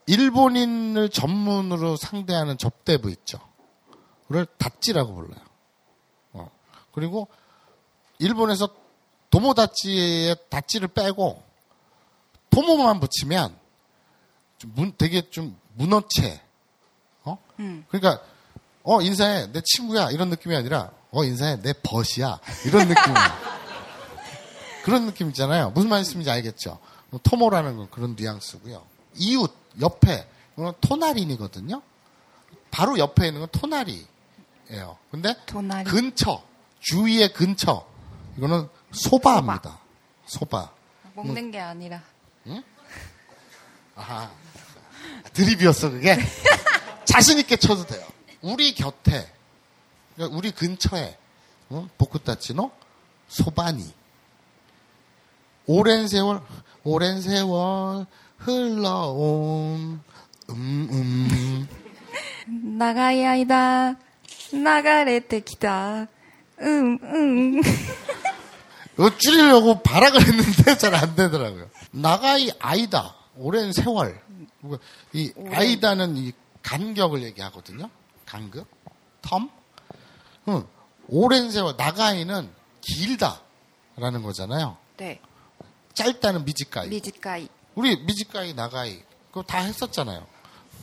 [0.07, 3.39] 일본인을 전문으로 상대하는 접대부 있죠.
[4.27, 5.41] 그걸 다찌라고 불러요.
[6.33, 6.51] 어.
[6.93, 7.29] 그리고
[8.19, 8.82] 일본에서
[9.33, 11.43] 도모다찌에 다찌를 빼고
[12.51, 13.57] 도모만 붙이면
[14.59, 16.41] 좀 문, 되게 좀 문어체.
[17.24, 17.39] 어?
[17.89, 18.22] 그러니까
[18.83, 23.03] 어 인사해 내 친구야 이런 느낌이 아니라 어 인사해 내 벗이야 이런 느낌.
[24.85, 25.70] 그런 느낌 있잖아요.
[25.70, 26.78] 무슨 말씀인지 알겠죠?
[27.22, 28.85] 토모라는 건 그런 뉘앙스고요.
[29.16, 30.28] 이웃 옆에
[30.59, 31.80] 이건 토나린이거든요.
[32.70, 34.99] 바로 옆에 있는 건 토나리예요.
[35.11, 35.89] 근데 토나리.
[35.89, 36.43] 근처
[36.80, 37.87] 주위의 근처
[38.37, 39.78] 이거는 소바입니다.
[40.26, 40.70] 소바.
[41.14, 42.03] 먹는 게 아니라.
[42.47, 42.62] 응?
[43.97, 44.30] 아하.
[45.32, 46.16] 드립이었어, 그게.
[47.05, 48.07] 자신있게 쳐도 돼요.
[48.40, 49.30] 우리 곁에,
[50.14, 51.18] 그러니까 우리 근처에,
[51.72, 51.88] 응?
[51.99, 52.70] 보쿠타치노
[53.28, 53.93] 소바니.
[55.66, 56.40] 오랜 세월,
[56.84, 58.07] 오랜 세월
[58.38, 60.03] 흘러온,
[60.51, 61.68] 음, 음.
[62.78, 63.95] 나가이 아이다,
[64.53, 66.09] 나가레 때 기다,
[66.61, 67.61] 음, 음.
[68.95, 71.68] 이거 줄이려고 발악을 했는데 잘 안 되더라고요.
[71.93, 73.14] 나가이 아이다.
[73.36, 74.20] 오랜 세월.
[75.12, 76.32] 이 아이다는 이
[76.62, 77.88] 간격을 얘기하거든요.
[78.26, 78.66] 간격.
[79.22, 79.51] 텀.
[80.49, 80.66] 응.
[81.09, 81.74] 오랜 세월.
[81.76, 82.51] 나가이는
[82.82, 84.76] 길다라는 거잖아요.
[84.99, 85.20] 네.
[85.95, 86.88] 짧다는 미지가이.
[86.90, 87.49] 短い。
[87.74, 89.03] 우리 미지가이 나가이.
[89.28, 90.26] 그거 다 했었잖아요.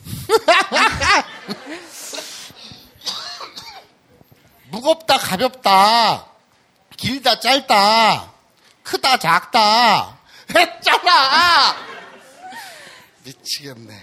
[4.70, 6.29] 무겁다 가볍다
[7.00, 8.34] 길다 짧다
[8.82, 10.18] 크다 작다.
[10.54, 11.76] 했잖아.
[13.24, 13.94] 미치겠네.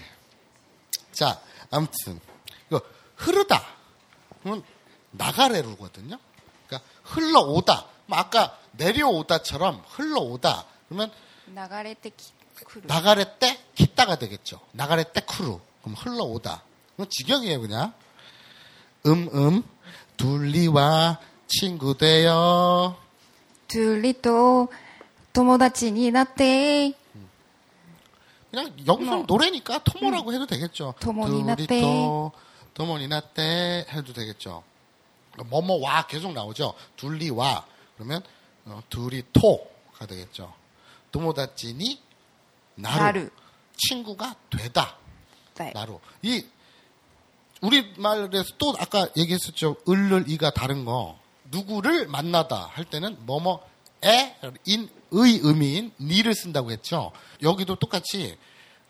[1.12, 1.40] 자
[1.70, 2.20] 아무튼
[2.68, 2.80] 이거
[3.16, 3.64] 흐르다.
[4.42, 4.64] 그러면
[5.12, 6.18] 나가래루거든요.
[6.66, 7.86] 그러니까 흘러오다.
[8.06, 10.64] 뭐 아까 내려오다처럼 흘러오다.
[10.88, 11.12] 그러면
[11.46, 12.10] 流れて
[12.64, 12.86] くる.
[12.86, 14.60] 流れて 来た가 되겠죠.
[14.72, 15.60] 流れてくる.
[15.82, 16.62] 그럼 흘러오다.
[16.96, 17.92] 그럼 직역이에요 그냥.
[19.06, 19.62] 음음
[20.16, 22.97] 둘리와 친구 되어.
[23.67, 24.69] 둘리と
[25.33, 26.93] 友達になって、
[28.51, 29.25] 그냥 여기서 뭐.
[29.25, 30.93] 노래니까 토모라고 해도 되겠죠.
[30.99, 31.65] 토모니 나떼.
[31.65, 32.31] 둘리또,
[32.75, 34.63] 토모니 나떼 해도 되겠죠.
[35.49, 36.75] 뭐뭐와 계속 나오죠.
[36.97, 37.65] 둘리와.
[37.97, 38.21] 그러면
[38.65, 40.53] 어, 둘이 토가 되겠죠.
[41.11, 41.99] 도모다치니
[42.75, 42.99] 나루.
[43.03, 43.29] 나루.
[43.77, 44.97] 친구가 되다.
[45.57, 45.73] はい。
[45.73, 45.99] 나로.
[46.21, 46.45] 이
[47.61, 49.77] 우리 말에서 또 아까 얘기했었죠.
[49.89, 51.17] 을을 이가 다른 거.
[51.50, 53.66] 누구를 만나다 할 때는 뭐뭐
[54.02, 54.34] 에
[54.66, 57.12] 인 의 의미인 니를 쓴다고 했죠.
[57.42, 58.36] 여기도 똑같이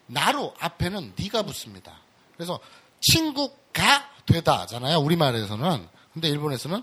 [0.06, 1.92] 나로 앞에는 니가 붙습니다.
[2.36, 2.59] 그래서
[3.00, 4.98] 친구가 되다잖아요.
[4.98, 5.86] 우리 말에서는.
[6.12, 6.82] 근데 일본에서는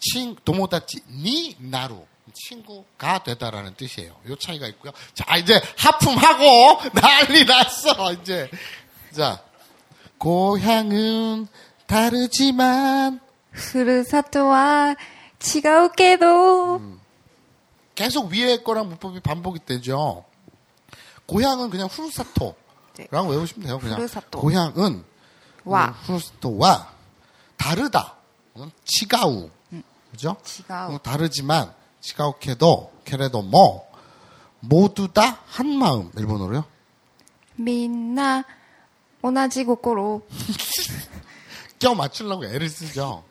[0.00, 2.04] 친 도모다치 니 나루
[2.34, 4.16] 친구가 되다라는 뜻이에요.
[4.28, 4.90] 요 차이가 있고요.
[5.14, 8.50] 자 이제 하품하고 난리 났어 이제
[9.16, 9.40] 자
[10.18, 11.46] 고향은
[11.86, 13.20] 다르지만
[13.55, 14.95] ふるさとは
[15.41, 16.79] 違うけど、
[17.95, 20.23] 계속 위에 거랑 문법이 반복이 되죠.
[21.27, 23.79] 고향은 그냥 후루사토라고 외우시면 돼요.
[23.79, 24.39] 그냥 후루사토.
[24.39, 25.03] 고향은
[25.65, 25.87] 와.
[25.87, 26.87] 음, 후루사토와
[27.57, 28.15] 다르다.
[28.57, 29.49] 음, 치가우
[30.11, 30.35] 그죠?
[30.43, 30.93] 치가우.
[30.93, 33.87] 음, 다르지만 치가우케도 케레도 뭐
[34.61, 36.63] 모두 다 한 마음 일본어로요.
[37.59, 38.45] みんな
[39.21, 40.21] 同じ心。
[41.79, 43.23] 껴 맞추려고 애를 쓰죠.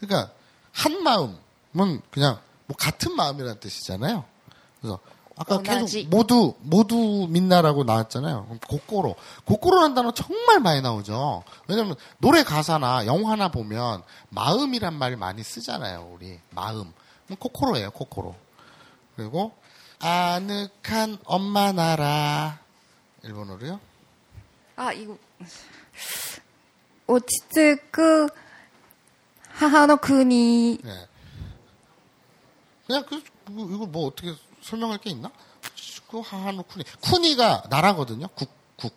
[0.00, 0.32] 그러니까
[0.72, 4.24] 한 마음은 그냥 뭐 같은 마음이라는 뜻이잖아요.
[4.80, 4.98] 그래서
[5.38, 6.04] 아까 원하지.
[6.04, 8.58] 계속 모두 모두 민나라고 나왔잖아요.
[8.68, 11.44] 고꼬로 고꼬로라는 단어 정말 많이 나오죠.
[11.68, 16.10] 왜냐하면 노래 가사나 영화나 보면 마음이란 말을 많이 쓰잖아요.
[16.14, 16.92] 우리 마음
[17.38, 17.90] 코코로예요.
[17.90, 18.34] 코코로
[19.16, 19.52] 그리고
[19.98, 22.58] 아늑한 엄마 나라
[23.22, 23.80] 일본어로요.
[24.76, 25.18] 아 이거
[27.06, 28.26] 어쨌든 그
[29.56, 30.78] 하하노 쿠니.
[30.84, 31.08] 예.
[32.86, 35.30] 그냥 그, 그, 이거 뭐 어떻게 설명할 게 있나?
[36.10, 36.84] 그 하하노 쿠니.
[37.00, 38.28] 쿠니가 나라거든요.
[38.28, 38.94] 국, 국.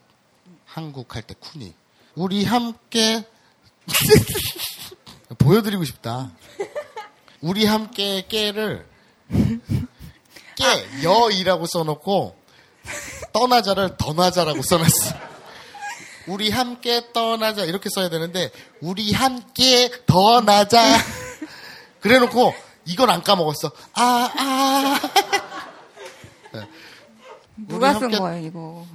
[0.65, 1.73] 한국 할 때 쿠니.
[2.15, 3.25] 우리 함께
[5.39, 6.31] 보여드리고 싶다.
[7.41, 8.85] 우리 함께 깨를
[9.29, 12.35] 깨 여이라고 써놓고
[13.31, 15.28] 떠나자를 더나자라고 써놨어.
[16.29, 18.51] 우리 함께 떠나자 이렇게 써야 되는데
[18.81, 20.79] 우리 함께 더 나자
[22.01, 22.53] 그래놓고
[22.85, 23.71] 이건 안 까먹었어.
[23.93, 24.99] 아 아.
[26.53, 26.69] 네.
[27.67, 28.85] 누가 쓴 함께 거예요, 이거?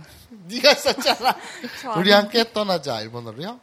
[0.46, 1.36] 네가 썼잖아.
[1.82, 3.60] 저 우리 함께 떠나자 일본어로요.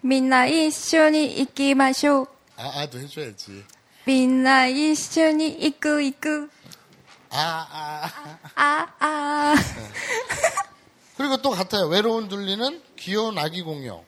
[0.00, 2.26] 민나 이쇼니 이끼마쇼.
[2.56, 3.64] 아, 아도 해줘야지.
[4.04, 6.48] 민나 이쇼니 이끄 이끄.
[7.30, 8.10] 아, 아.
[8.56, 9.54] 아, 아.
[11.22, 11.86] 그리고 또 같아요.
[11.86, 14.04] 외로운 둘리는 귀여운 아기 공룡.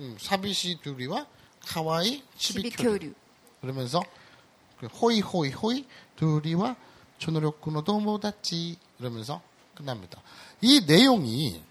[0.00, 1.26] 음, 사비시 둘리와
[1.60, 3.14] 카와이 치비쿄류.
[3.62, 4.02] 그러면서
[4.78, 6.76] 그 호이 호이 호이 둘이와
[7.16, 9.40] 초노력구노도 모다치 이러면서
[9.74, 10.20] 끝납니다.
[10.60, 11.62] 이 내용이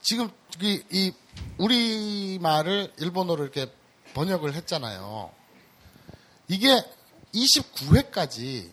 [0.00, 0.30] 지금
[0.62, 1.12] 이, 이
[1.56, 3.68] 우리 말을 일본어로 이렇게
[4.14, 5.32] 번역을 했잖아요.
[6.46, 6.84] 이게
[7.34, 8.70] 29회까지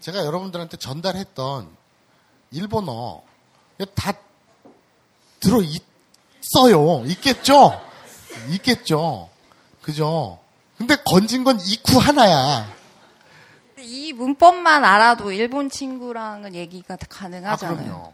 [0.00, 1.79] 제가 여러분들한테 전달했던
[2.52, 3.22] 일본어
[3.94, 4.12] 다
[5.38, 7.04] 들어 있어요.
[7.06, 7.80] 있겠죠?
[8.50, 9.28] 있겠죠.
[9.82, 10.38] 그죠?
[10.76, 12.68] 근데 건진 건 이쿠 하나야.
[13.78, 17.76] 이 문법만 알아도 일본 친구랑은 얘기가 아, 가능하잖아요.
[17.84, 18.12] 그럼요.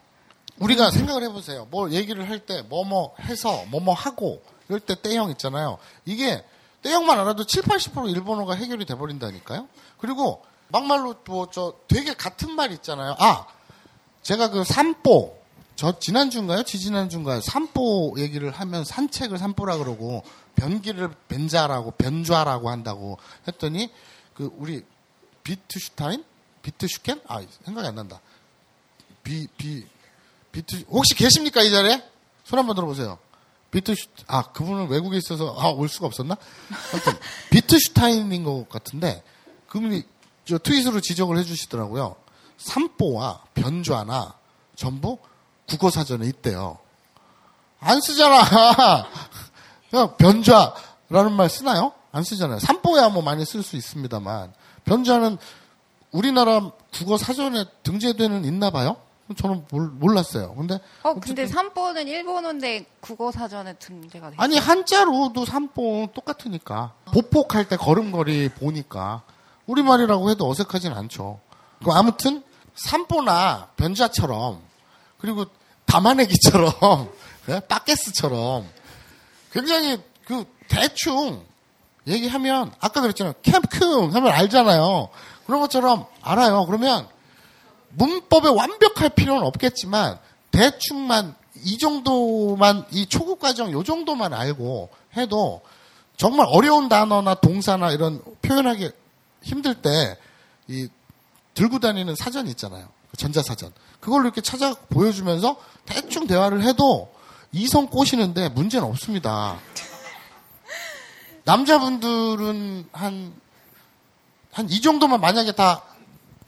[0.59, 1.67] 우리가 생각을 해보세요.
[1.71, 5.79] 뭐 얘기를 할 때 뭐뭐 해서 뭐뭐 하고 이럴 때 때형 있잖아요.
[6.05, 6.45] 이게
[6.83, 9.67] 때형만 알아도 7, 80% 일본어가 해결이 돼버린다니까요.
[9.99, 13.17] 그리고 막말로 뭐 저 되게 같은 말 있잖아요.
[13.19, 13.47] 아
[14.27, 15.39] 제가 그 산보
[15.77, 16.65] 저 지난주인가요?
[16.65, 17.41] 지지난주인가요?
[17.41, 20.25] 산보 얘기를 하면 산책을 산보라 그러고
[20.57, 23.89] 변기를 벤자라고 변좌라고 한다고 했더니
[24.35, 24.83] 그 우리
[25.45, 26.25] 비트슈타인
[26.63, 28.21] 비트슈켄 아 생각이 안 난다.
[29.23, 29.87] 비, 비,
[30.51, 32.03] 비트, 혹시 계십니까, 이 자리에?
[32.45, 33.19] 손 한번 들어보세요.
[33.71, 36.37] 비트슈, 아, 그분은 외국에 있어서, 아, 올 수가 없었나?
[36.91, 37.13] 하여튼,
[37.51, 39.23] 비트슈타인인 것 같은데,
[39.69, 40.03] 그분이
[40.45, 42.26] 저 트윗으로 지적을 해주시더라고요.
[42.59, 44.35] 삼보와 변좌나
[44.75, 45.19] 전부
[45.69, 46.79] 국어사전에 있대요.
[47.81, 49.07] 안 쓰잖아!
[50.19, 51.93] 변좌라는 말 쓰나요?
[52.13, 52.59] 안 쓰잖아요.
[52.61, 54.53] 삼보야 뭐 많이 쓸 수 있습니다만,
[54.85, 55.39] 변좌는
[56.13, 58.97] 우리나라 국어 사전에 등재되는 있나 봐요?
[59.37, 60.55] 저는 몰, 몰랐어요.
[60.55, 64.37] 근데 어, 근데 삼보는 일본어인데 국어 사전에 등재가 돼.
[64.39, 69.23] 아니 한자로도 삼보 똑같으니까 보폭할 때 걸음걸이 보니까
[69.67, 71.41] 우리 말이라고 해도 어색하진 않죠.
[71.85, 72.45] 그 아무튼
[72.77, 74.61] 삼보나 변자처럼
[75.19, 75.47] 그리고
[75.87, 77.11] 담아내기처럼
[77.47, 77.61] 네?
[77.61, 78.69] 빠게스처럼
[79.53, 81.45] 굉장히 그 대충
[82.07, 83.35] 얘기하면 아까 그랬잖아요.
[83.43, 85.09] 캠핑 하면 알잖아요.
[85.47, 86.67] 그런 것처럼 알아요.
[86.67, 87.09] 그러면
[87.91, 90.19] 문법에 완벽할 필요는 없겠지만
[90.51, 95.63] 대충만 이 정도만 이 초급 과정 요 정도만 알고 해도
[96.17, 98.91] 정말 어려운 단어나 동사나 이런 표현하기
[99.43, 100.17] 힘들 때
[100.69, 100.89] 이
[101.57, 102.87] 들고 다니는 사전 있잖아요.
[103.11, 103.73] 그 전자사전.
[103.99, 107.13] 그걸로 이렇게 찾아 보여주면서 대충 대화를 해도
[107.51, 109.59] 이성 꼬시는데 문제는 없습니다.
[111.45, 113.35] 남자분들은 한,
[114.53, 115.83] 한 이 정도만 만약에 다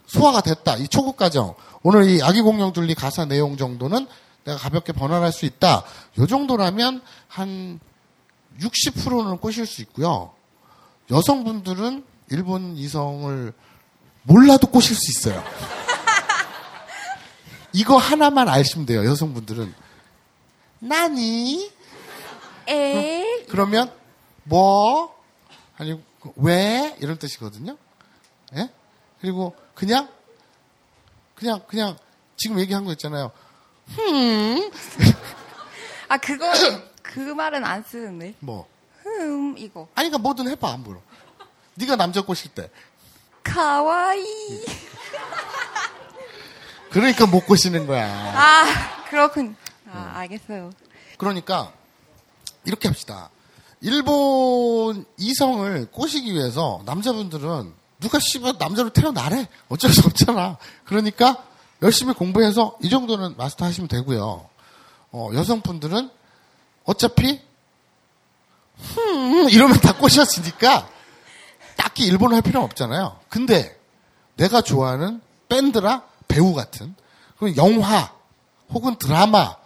[0.07, 0.77] 소화가 됐다.
[0.77, 1.55] 이 초급 과정.
[1.83, 4.07] 오늘 이 아기 공룡 둘리 가사 내용 정도는
[4.45, 5.85] 내가 가볍게 번안할 수 있다.
[6.19, 7.81] 요 정도라면 한
[8.61, 10.33] 60%는 꼬실 수 있고요.
[11.11, 13.53] 여성분들은 일본 이성을
[14.29, 15.43] 몰라도 꼬실 수 있어요.
[17.73, 19.05] 이거 하나만 아시면 돼요.
[19.07, 19.75] 여성분들은.
[20.81, 21.73] 나니?
[22.69, 23.47] 에?
[23.49, 23.91] 그러면
[24.45, 25.17] 뭐
[25.79, 25.99] 아니
[26.37, 27.79] 왜 이런 뜻이거든요.
[28.57, 28.71] 예?
[29.21, 30.09] 그리고 그냥
[31.35, 31.97] 그냥 그냥
[32.37, 33.33] 지금 얘기한 거 있잖아요.
[33.97, 34.71] 흠.
[36.09, 36.47] 아, 그거,
[37.03, 38.35] 그 말은 안 쓰는데.
[38.41, 38.69] 뭐
[39.03, 39.89] 흠, 이거.
[39.95, 41.01] 아니 그러니까 뭐든 해봐 안 물어.
[41.75, 42.71] 네가 남자 꼬실 때
[43.49, 44.25] 카와이.
[46.91, 48.07] 그러니까 못 꼬시는 거야.
[48.07, 49.57] 아, 그렇군.
[49.91, 50.71] 아, 알겠어요.
[51.17, 51.73] 그러니까
[52.65, 53.31] 이렇게 합시다.
[53.81, 60.57] 일본 이성을 꼬시기 위해서 남자분들은 누가 씨발 남자로 태어나래 어쩔 수 없잖아.
[60.85, 61.45] 그러니까
[61.83, 64.49] 열심히 공부해서 이 정도는 마스터 하시면 되고요.
[65.11, 66.11] 어, 여성분들은
[66.85, 67.41] 어차피
[68.79, 70.89] 흠 이러면 다 꼬셨으니까
[71.79, 73.21] 딱히 일본어 할 필요는 없잖아요.
[73.29, 73.79] 근데
[74.37, 76.95] 내가 좋아하는 밴드라 배우 같은
[77.39, 78.13] 그리고 영화
[78.71, 79.57] 혹은 드라마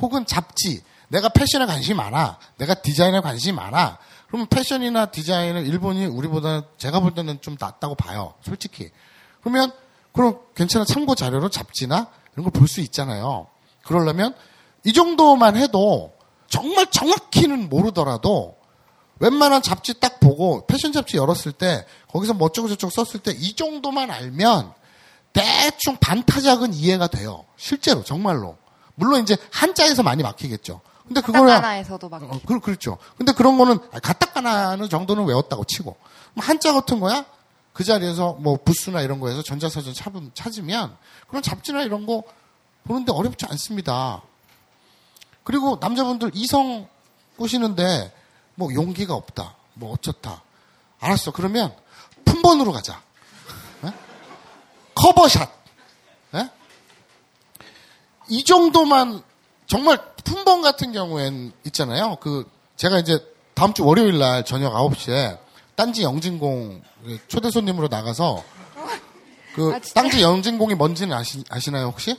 [0.00, 3.98] 혹은 잡지 내가 패션에 관심이 많아 내가 디자인에 관심이 많아
[4.28, 8.90] 그러면 패션이나 디자인은 일본이 우리보다 제가 볼 때는 좀 낫다고 봐요 솔직히
[9.40, 9.72] 그러면
[10.12, 13.48] 그럼 괜찮은 참고 자료로 잡지나 이런 걸 볼 수 있잖아요
[13.84, 14.34] 그러려면
[14.84, 16.12] 이 정도만 해도
[16.48, 18.56] 정말 정확히는 모르더라도
[19.18, 23.54] 웬만한 잡지 딱 보고 패션 잡지 열었을 때 거기서 뭐 어쩌고 저쩌고 썼을 때 이
[23.54, 24.72] 정도만 알면
[25.32, 27.44] 대충 반타작은 이해가 돼요.
[27.56, 28.56] 실제로 정말로.
[28.94, 30.80] 물론 이제 한자에서 많이 막히겠죠.
[31.06, 32.22] 근데 그거는 카타카나에서도 막.
[32.24, 32.98] 어, 그, 그렇죠.
[33.16, 35.96] 근데 그런 거는 아, 가타카나는 정도는 외웠다고 치고
[36.36, 37.24] 한자 같은 거야
[37.72, 39.94] 그 자리에서 뭐 부스나 이런 거에서 전자사전
[40.34, 40.96] 찾으면
[41.28, 42.22] 그런 잡지나 이런 거
[42.84, 44.22] 보는데 어렵지 않습니다.
[45.44, 46.86] 그리고 남자분들 이성
[47.38, 48.12] 꼬시는데
[48.54, 49.54] 뭐 용기가 없다.
[49.74, 50.42] 뭐 어쩌다.
[51.00, 51.32] 알았어.
[51.32, 51.74] 그러면
[52.24, 53.02] 품번으로 가자.
[53.84, 53.92] 예?
[54.94, 55.50] 커버샷.
[56.34, 56.50] 예?
[58.28, 59.22] 이 정도만
[59.66, 62.16] 정말 품번 같은 경우엔 있잖아요.
[62.20, 63.18] 그 제가 이제
[63.54, 65.38] 다음 주 월요일 날 저녁 9시에
[65.74, 66.82] 딴지 영진공
[67.28, 68.42] 초대 손님으로 나가서
[69.54, 69.80] 그 아?
[69.94, 72.18] 딴지 영진공이 뭔지는 아시, 아시나요 혹시?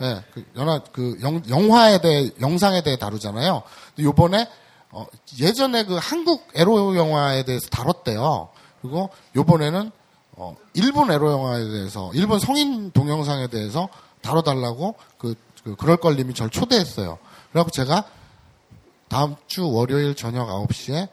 [0.00, 3.62] 네, 그 연화 그 영, 영화에 대해 영상에 대해 다루잖아요.
[3.94, 4.48] 근데 요번에
[4.90, 5.06] 어,
[5.38, 8.48] 예전에 그 한국 에로 영화에 대해서 다뤘대요.
[8.80, 9.90] 그리고 요번에는
[10.32, 13.88] 어, 일본 에로 영화에 대해서 일본 성인 동영상에 대해서
[14.22, 15.34] 다뤄달라고 그,
[15.64, 17.18] 그 그럴 걸님이 저를 초대했어요.
[17.50, 18.04] 그래갖고 제가
[19.08, 21.08] 다음 주 월요일 저녁 9시에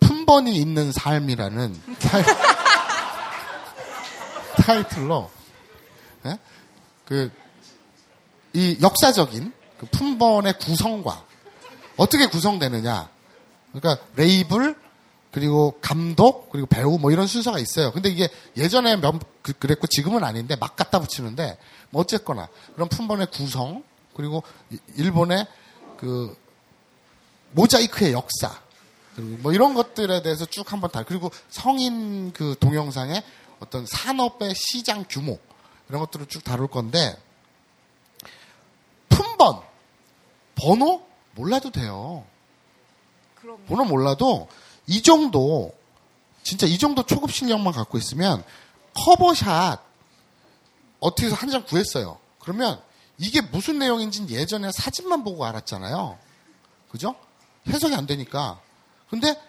[0.00, 2.22] 품번이 있는 삶이라는 타이,
[4.62, 5.30] 타이틀로
[6.26, 6.38] 예?
[7.04, 7.30] 그,
[8.52, 11.24] 이 역사적인 그 품번의 구성과
[11.96, 13.08] 어떻게 구성되느냐.
[13.72, 14.74] 그러니까 레이블
[15.32, 17.92] 그리고 감독 그리고 배우 뭐 이런 순서가 있어요.
[17.92, 21.56] 근데 이게 예전에 몇, 그, 그랬고 지금은 아닌데 막 갖다 붙이는데
[21.90, 23.84] 뭐 어쨌거나 그런 품번의 구성
[24.16, 25.46] 그리고 이- 일본의
[25.98, 26.36] 그
[27.52, 28.60] 모자이크의 역사
[29.14, 33.22] 그리고 뭐 이런 것들에 대해서 쭉 한번 다 그리고 성인 그 동영상의
[33.60, 35.38] 어떤 산업의 시장 규모
[35.88, 37.16] 이런 것들을 쭉 다룰 건데
[39.08, 39.60] 품번
[40.54, 41.02] 번호
[41.40, 42.24] 몰라도 돼요.
[43.66, 44.48] 번호 몰라도
[44.86, 45.72] 이 정도
[46.42, 48.44] 진짜 이 정도 초급 실력만 갖고 있으면
[48.94, 49.80] 커버샷
[51.00, 52.18] 어떻게 해서 한 장 구했어요.
[52.40, 52.80] 그러면
[53.18, 56.18] 이게 무슨 내용인지는 예전에 사진만 보고 알았잖아요.
[56.90, 57.14] 그죠?
[57.68, 58.60] 해석이 안 되니까.
[59.08, 59.40] 근데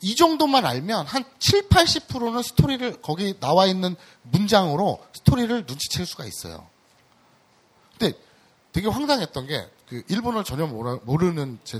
[0.00, 6.66] 이 정도만 알면 한 7, 80%는 스토리를 거기 나와 있는 문장으로 스토리를 눈치챌 수가 있어요.
[7.98, 8.16] 근데
[8.72, 11.78] 되게 황당했던 게 그 일본어를 전혀 모르- 모르는 제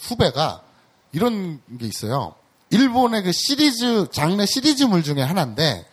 [0.00, 0.64] 후배가
[1.12, 2.34] 이런 게 있어요.
[2.70, 5.88] 일본의 그 시리즈 장르 시리즈물 중에 하나인데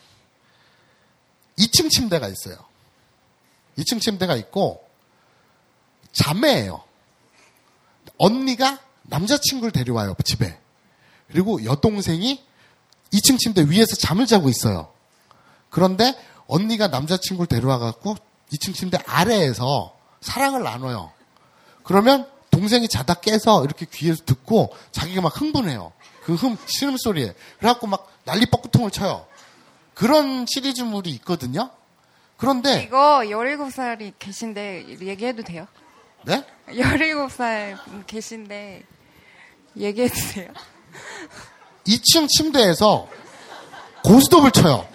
[1.59, 2.57] 2층 침대가 있어요.
[3.77, 4.83] 2층 침대가 있고
[6.11, 6.83] 자매예요.
[8.17, 10.59] 언니가 남자친구를 데려와요 집에.
[11.27, 12.43] 그리고 여동생이
[13.13, 14.91] 2층 침대 위에서 잠을 자고 있어요.
[15.69, 16.15] 그런데
[16.47, 18.15] 언니가 남자친구를 데려와 갖고
[18.51, 21.11] 2층 침대 아래에서 사랑을 나눠요.
[21.83, 25.91] 그러면 동생이 자다 깨서 이렇게 귀에서 듣고 자기가 막 흥분해요.
[26.23, 27.33] 그 흠, 신음소리에.
[27.59, 29.25] 그래갖고 막 난리 뻐꾸통을 쳐요.
[29.93, 31.69] 그런 시리즈물이 있거든요.
[32.37, 35.67] 그런데, 이거 17살이 계신데 얘기해도 돼요?
[36.23, 36.43] 네?
[36.69, 38.83] 17살 계신데
[39.77, 40.51] 얘기해도 돼요?
[41.85, 43.07] 2층 침대에서
[44.03, 44.87] 고스톱을 쳐요.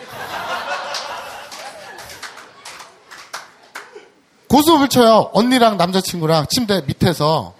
[4.48, 5.30] 고스톱을 쳐요.
[5.32, 7.54] 언니랑 남자친구랑 침대 밑에서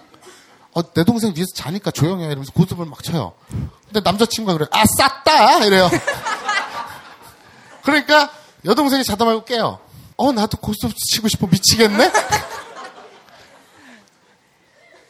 [0.74, 3.32] 어, 내 동생 위에서 자니까 조용히 해 이러면서 고스톱을 막 쳐요.
[3.86, 5.90] 근데 남자친구가 그래 아 쌌다 이래요.
[7.82, 8.31] 그러니까
[8.65, 9.78] 여동생이 자다 말고 깨요.
[10.16, 12.12] 어 나도 고스톱 치고 싶어 미치겠네.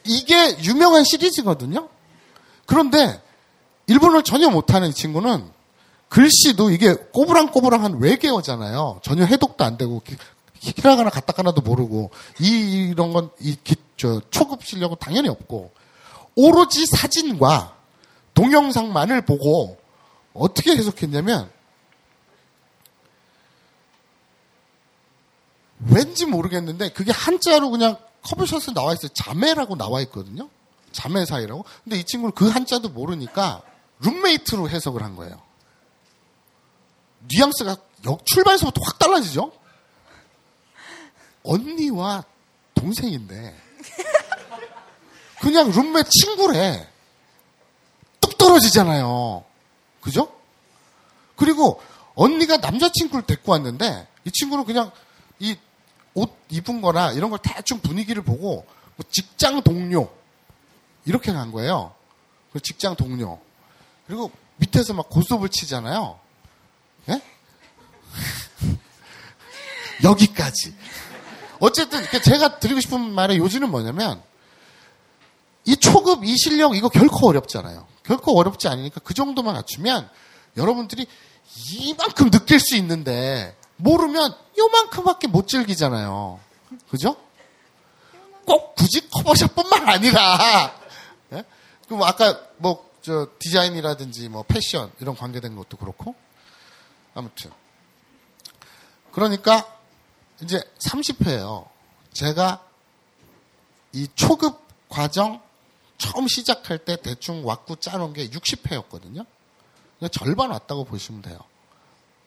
[0.04, 1.88] 이게 유명한 시리즈거든요.
[2.66, 3.20] 그런데
[3.86, 5.50] 일본어를 전혀 못하는 이 친구는
[6.08, 9.00] 글씨도 이게 꼬부랑꼬부랑한 외계어잖아요.
[9.02, 10.16] 전혀 해독도 안 되고 기-
[10.60, 12.10] 히라가나 가타카나도 모르고
[12.40, 13.56] 이, 이런 건 이
[13.98, 15.72] 저 초급 실력은 당연히 없고
[16.36, 17.76] 오로지 사진과
[18.32, 19.76] 동영상만을 보고
[20.32, 21.50] 어떻게 해석했냐면
[25.90, 29.08] 왠지 모르겠는데 그게 한자로 그냥 커브샷에 나와 있어요.
[29.14, 30.48] 자매라고 나와 있거든요.
[30.92, 31.64] 자매 사이라고.
[31.84, 33.62] 근데 이 친구는 그 한자도 모르니까
[34.00, 35.40] 룸메이트로 해석을 한 거예요.
[37.28, 37.76] 뉘앙스가
[38.06, 39.52] 역 출발에서부터 확 달라지죠?
[41.48, 42.24] 언니와
[42.74, 43.56] 동생인데
[45.40, 46.88] 그냥 룸메 친구래.
[48.20, 49.44] 뚝 떨어지잖아요.
[50.00, 50.32] 그죠?
[51.36, 51.80] 그리고
[52.14, 54.90] 언니가 남자친구를 데리고 왔는데 이 친구는 그냥
[55.40, 55.56] 이
[56.14, 58.66] 옷 입은 거나 이런 걸 대충 분위기를 보고
[58.96, 60.10] 뭐 직장 동료
[61.04, 61.94] 이렇게 간 거예요.
[62.52, 63.38] 그 직장 동료.
[64.08, 66.18] 그리고 밑에서 막 고스톱을 치잖아요.
[67.10, 67.22] 예?
[70.02, 70.74] 여기까지.
[71.60, 74.22] 어쨌든 그 제가 드리고 싶은 말의 요지는 뭐냐면
[75.64, 77.86] 이 초급 이 실력 이거 결코 어렵잖아요.
[78.02, 80.08] 결코 어렵지 않으니까 그 정도만 갖추면
[80.56, 81.06] 여러분들이
[81.72, 86.40] 이만큼 느낄 수 있는데 모르면 요만큼밖에 못 즐기잖아요.
[86.90, 87.16] 그죠?
[88.44, 90.74] 꼭 굳이 커버샷뿐만 아니라
[91.32, 91.44] 예?
[91.86, 96.14] 그럼 아까 뭐 저 디자인이라든지 뭐 패션 이런 관계된 것도 그렇고
[97.14, 97.50] 아무튼
[99.12, 99.66] 그러니까
[100.42, 101.68] 이제 30회예요.
[102.12, 102.64] 제가
[103.92, 105.40] 이 초급 과정
[105.98, 109.26] 처음 시작할 때 대충 왁구 짜놓은 게 60회였거든요.
[109.98, 111.38] 그러니까 절반 왔다고 보시면 돼요.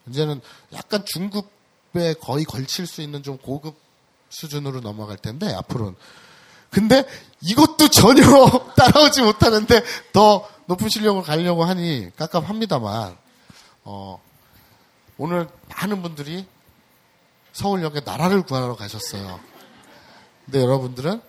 [0.07, 0.41] 이제는
[0.73, 3.75] 약간 중급에 거의 걸칠 수 있는 좀 고급
[4.29, 5.95] 수준으로 넘어갈 텐데 앞으로는
[6.69, 7.05] 근데
[7.41, 8.23] 이것도 전혀
[8.75, 9.83] 따라오지 못하는데
[10.13, 13.17] 더 높은 실력을 가려고 하니 깝깝합니다만
[13.83, 14.21] 어,
[15.17, 16.45] 오늘 많은 분들이
[17.53, 19.39] 서울역에 나라를 구하러 가셨어요.
[20.45, 21.21] 근데 여러분들은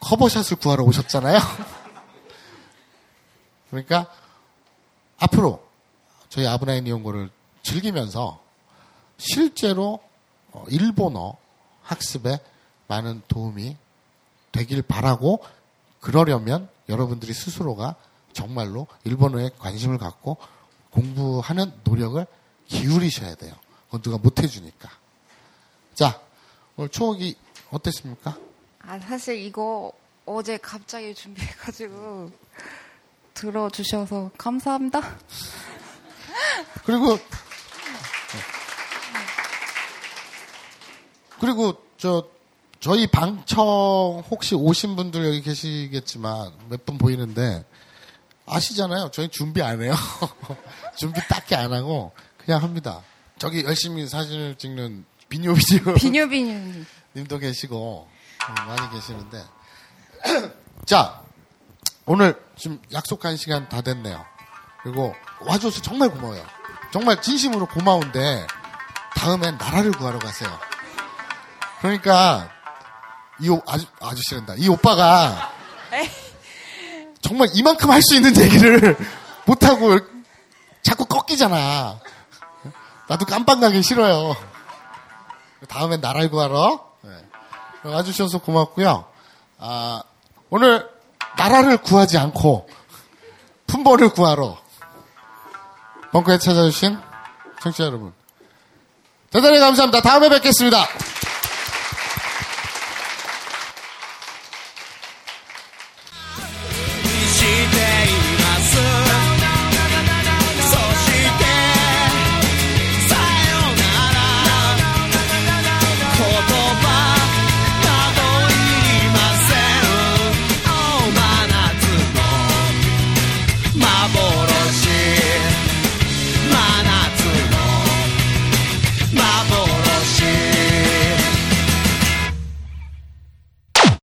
[0.00, 1.38] 커버샷을 구하러 오셨잖아요.
[3.70, 4.10] 그러니까
[5.18, 5.64] 앞으로
[6.28, 7.30] 저희 아브라인 이용고를
[7.62, 8.42] 즐기면서
[9.18, 10.00] 실제로
[10.50, 11.36] 어, 일본어
[11.82, 12.40] 학습에
[12.88, 13.76] 많은 도움이
[14.50, 15.42] 되길 바라고
[16.00, 17.94] 그러려면 여러분들이 스스로가
[18.32, 20.36] 정말로 일본어에 관심을 갖고
[20.90, 22.26] 공부하는 노력을
[22.66, 23.54] 기울이셔야 돼요.
[23.86, 25.01] 그건 누가 못 해주니까.
[25.94, 26.20] 자,
[26.76, 27.36] 오늘 초옥이
[27.70, 28.36] 어땠습니까?
[28.80, 29.92] 아, 사실 이거
[30.26, 32.30] 어제 갑자기 준비해가지고
[33.34, 35.00] 들어주셔서 감사합니다.
[36.84, 37.18] 그리고
[41.40, 42.28] 그리고 저
[42.80, 47.64] 저희 방청 혹시 오신 분들 여기 계시겠지만 몇 분 보이는데
[48.46, 49.10] 아시잖아요.
[49.12, 49.94] 저희 준비 안 해요.
[50.96, 53.02] 준비 딱히 안 하고 그냥 합니다.
[53.38, 56.84] 저기 열심히 사진을 찍는 비뇨비뇨 비뇨비뇨
[57.16, 58.06] 님도 계시고
[58.48, 59.42] 음, 많이 계시는데
[60.84, 61.22] 자
[62.04, 64.24] 오늘 지금 약속한 시간 다 됐네요.
[64.82, 65.14] 그리고
[65.46, 66.44] 와줘서 정말 고마워요.
[66.92, 68.46] 정말 진심으로 고마운데
[69.16, 70.50] 다음엔 나라를 구하러 가세요.
[71.80, 72.50] 그러니까
[73.40, 74.54] 이 오, 아주 아주씨란다.
[74.56, 75.50] 이 오빠가
[77.22, 78.96] 정말 이만큼 할 수 있는 얘기를
[79.46, 79.98] 못 하고
[80.82, 81.98] 자꾸 꺾이잖아.
[83.08, 84.36] 나도 깜빡 나기 싫어요.
[85.68, 87.10] 다음엔 나라를 구하러 네.
[87.84, 89.04] 와주셔서 고맙고요.
[89.58, 90.02] 아,
[90.50, 90.88] 오늘
[91.36, 92.68] 나라를 구하지 않고
[93.66, 94.58] 품번을 구하러
[96.12, 96.98] 벙커에 찾아주신
[97.62, 98.12] 청취자 여러분
[99.30, 100.02] 대단히 감사합니다.
[100.02, 100.86] 다음에 뵙겠습니다.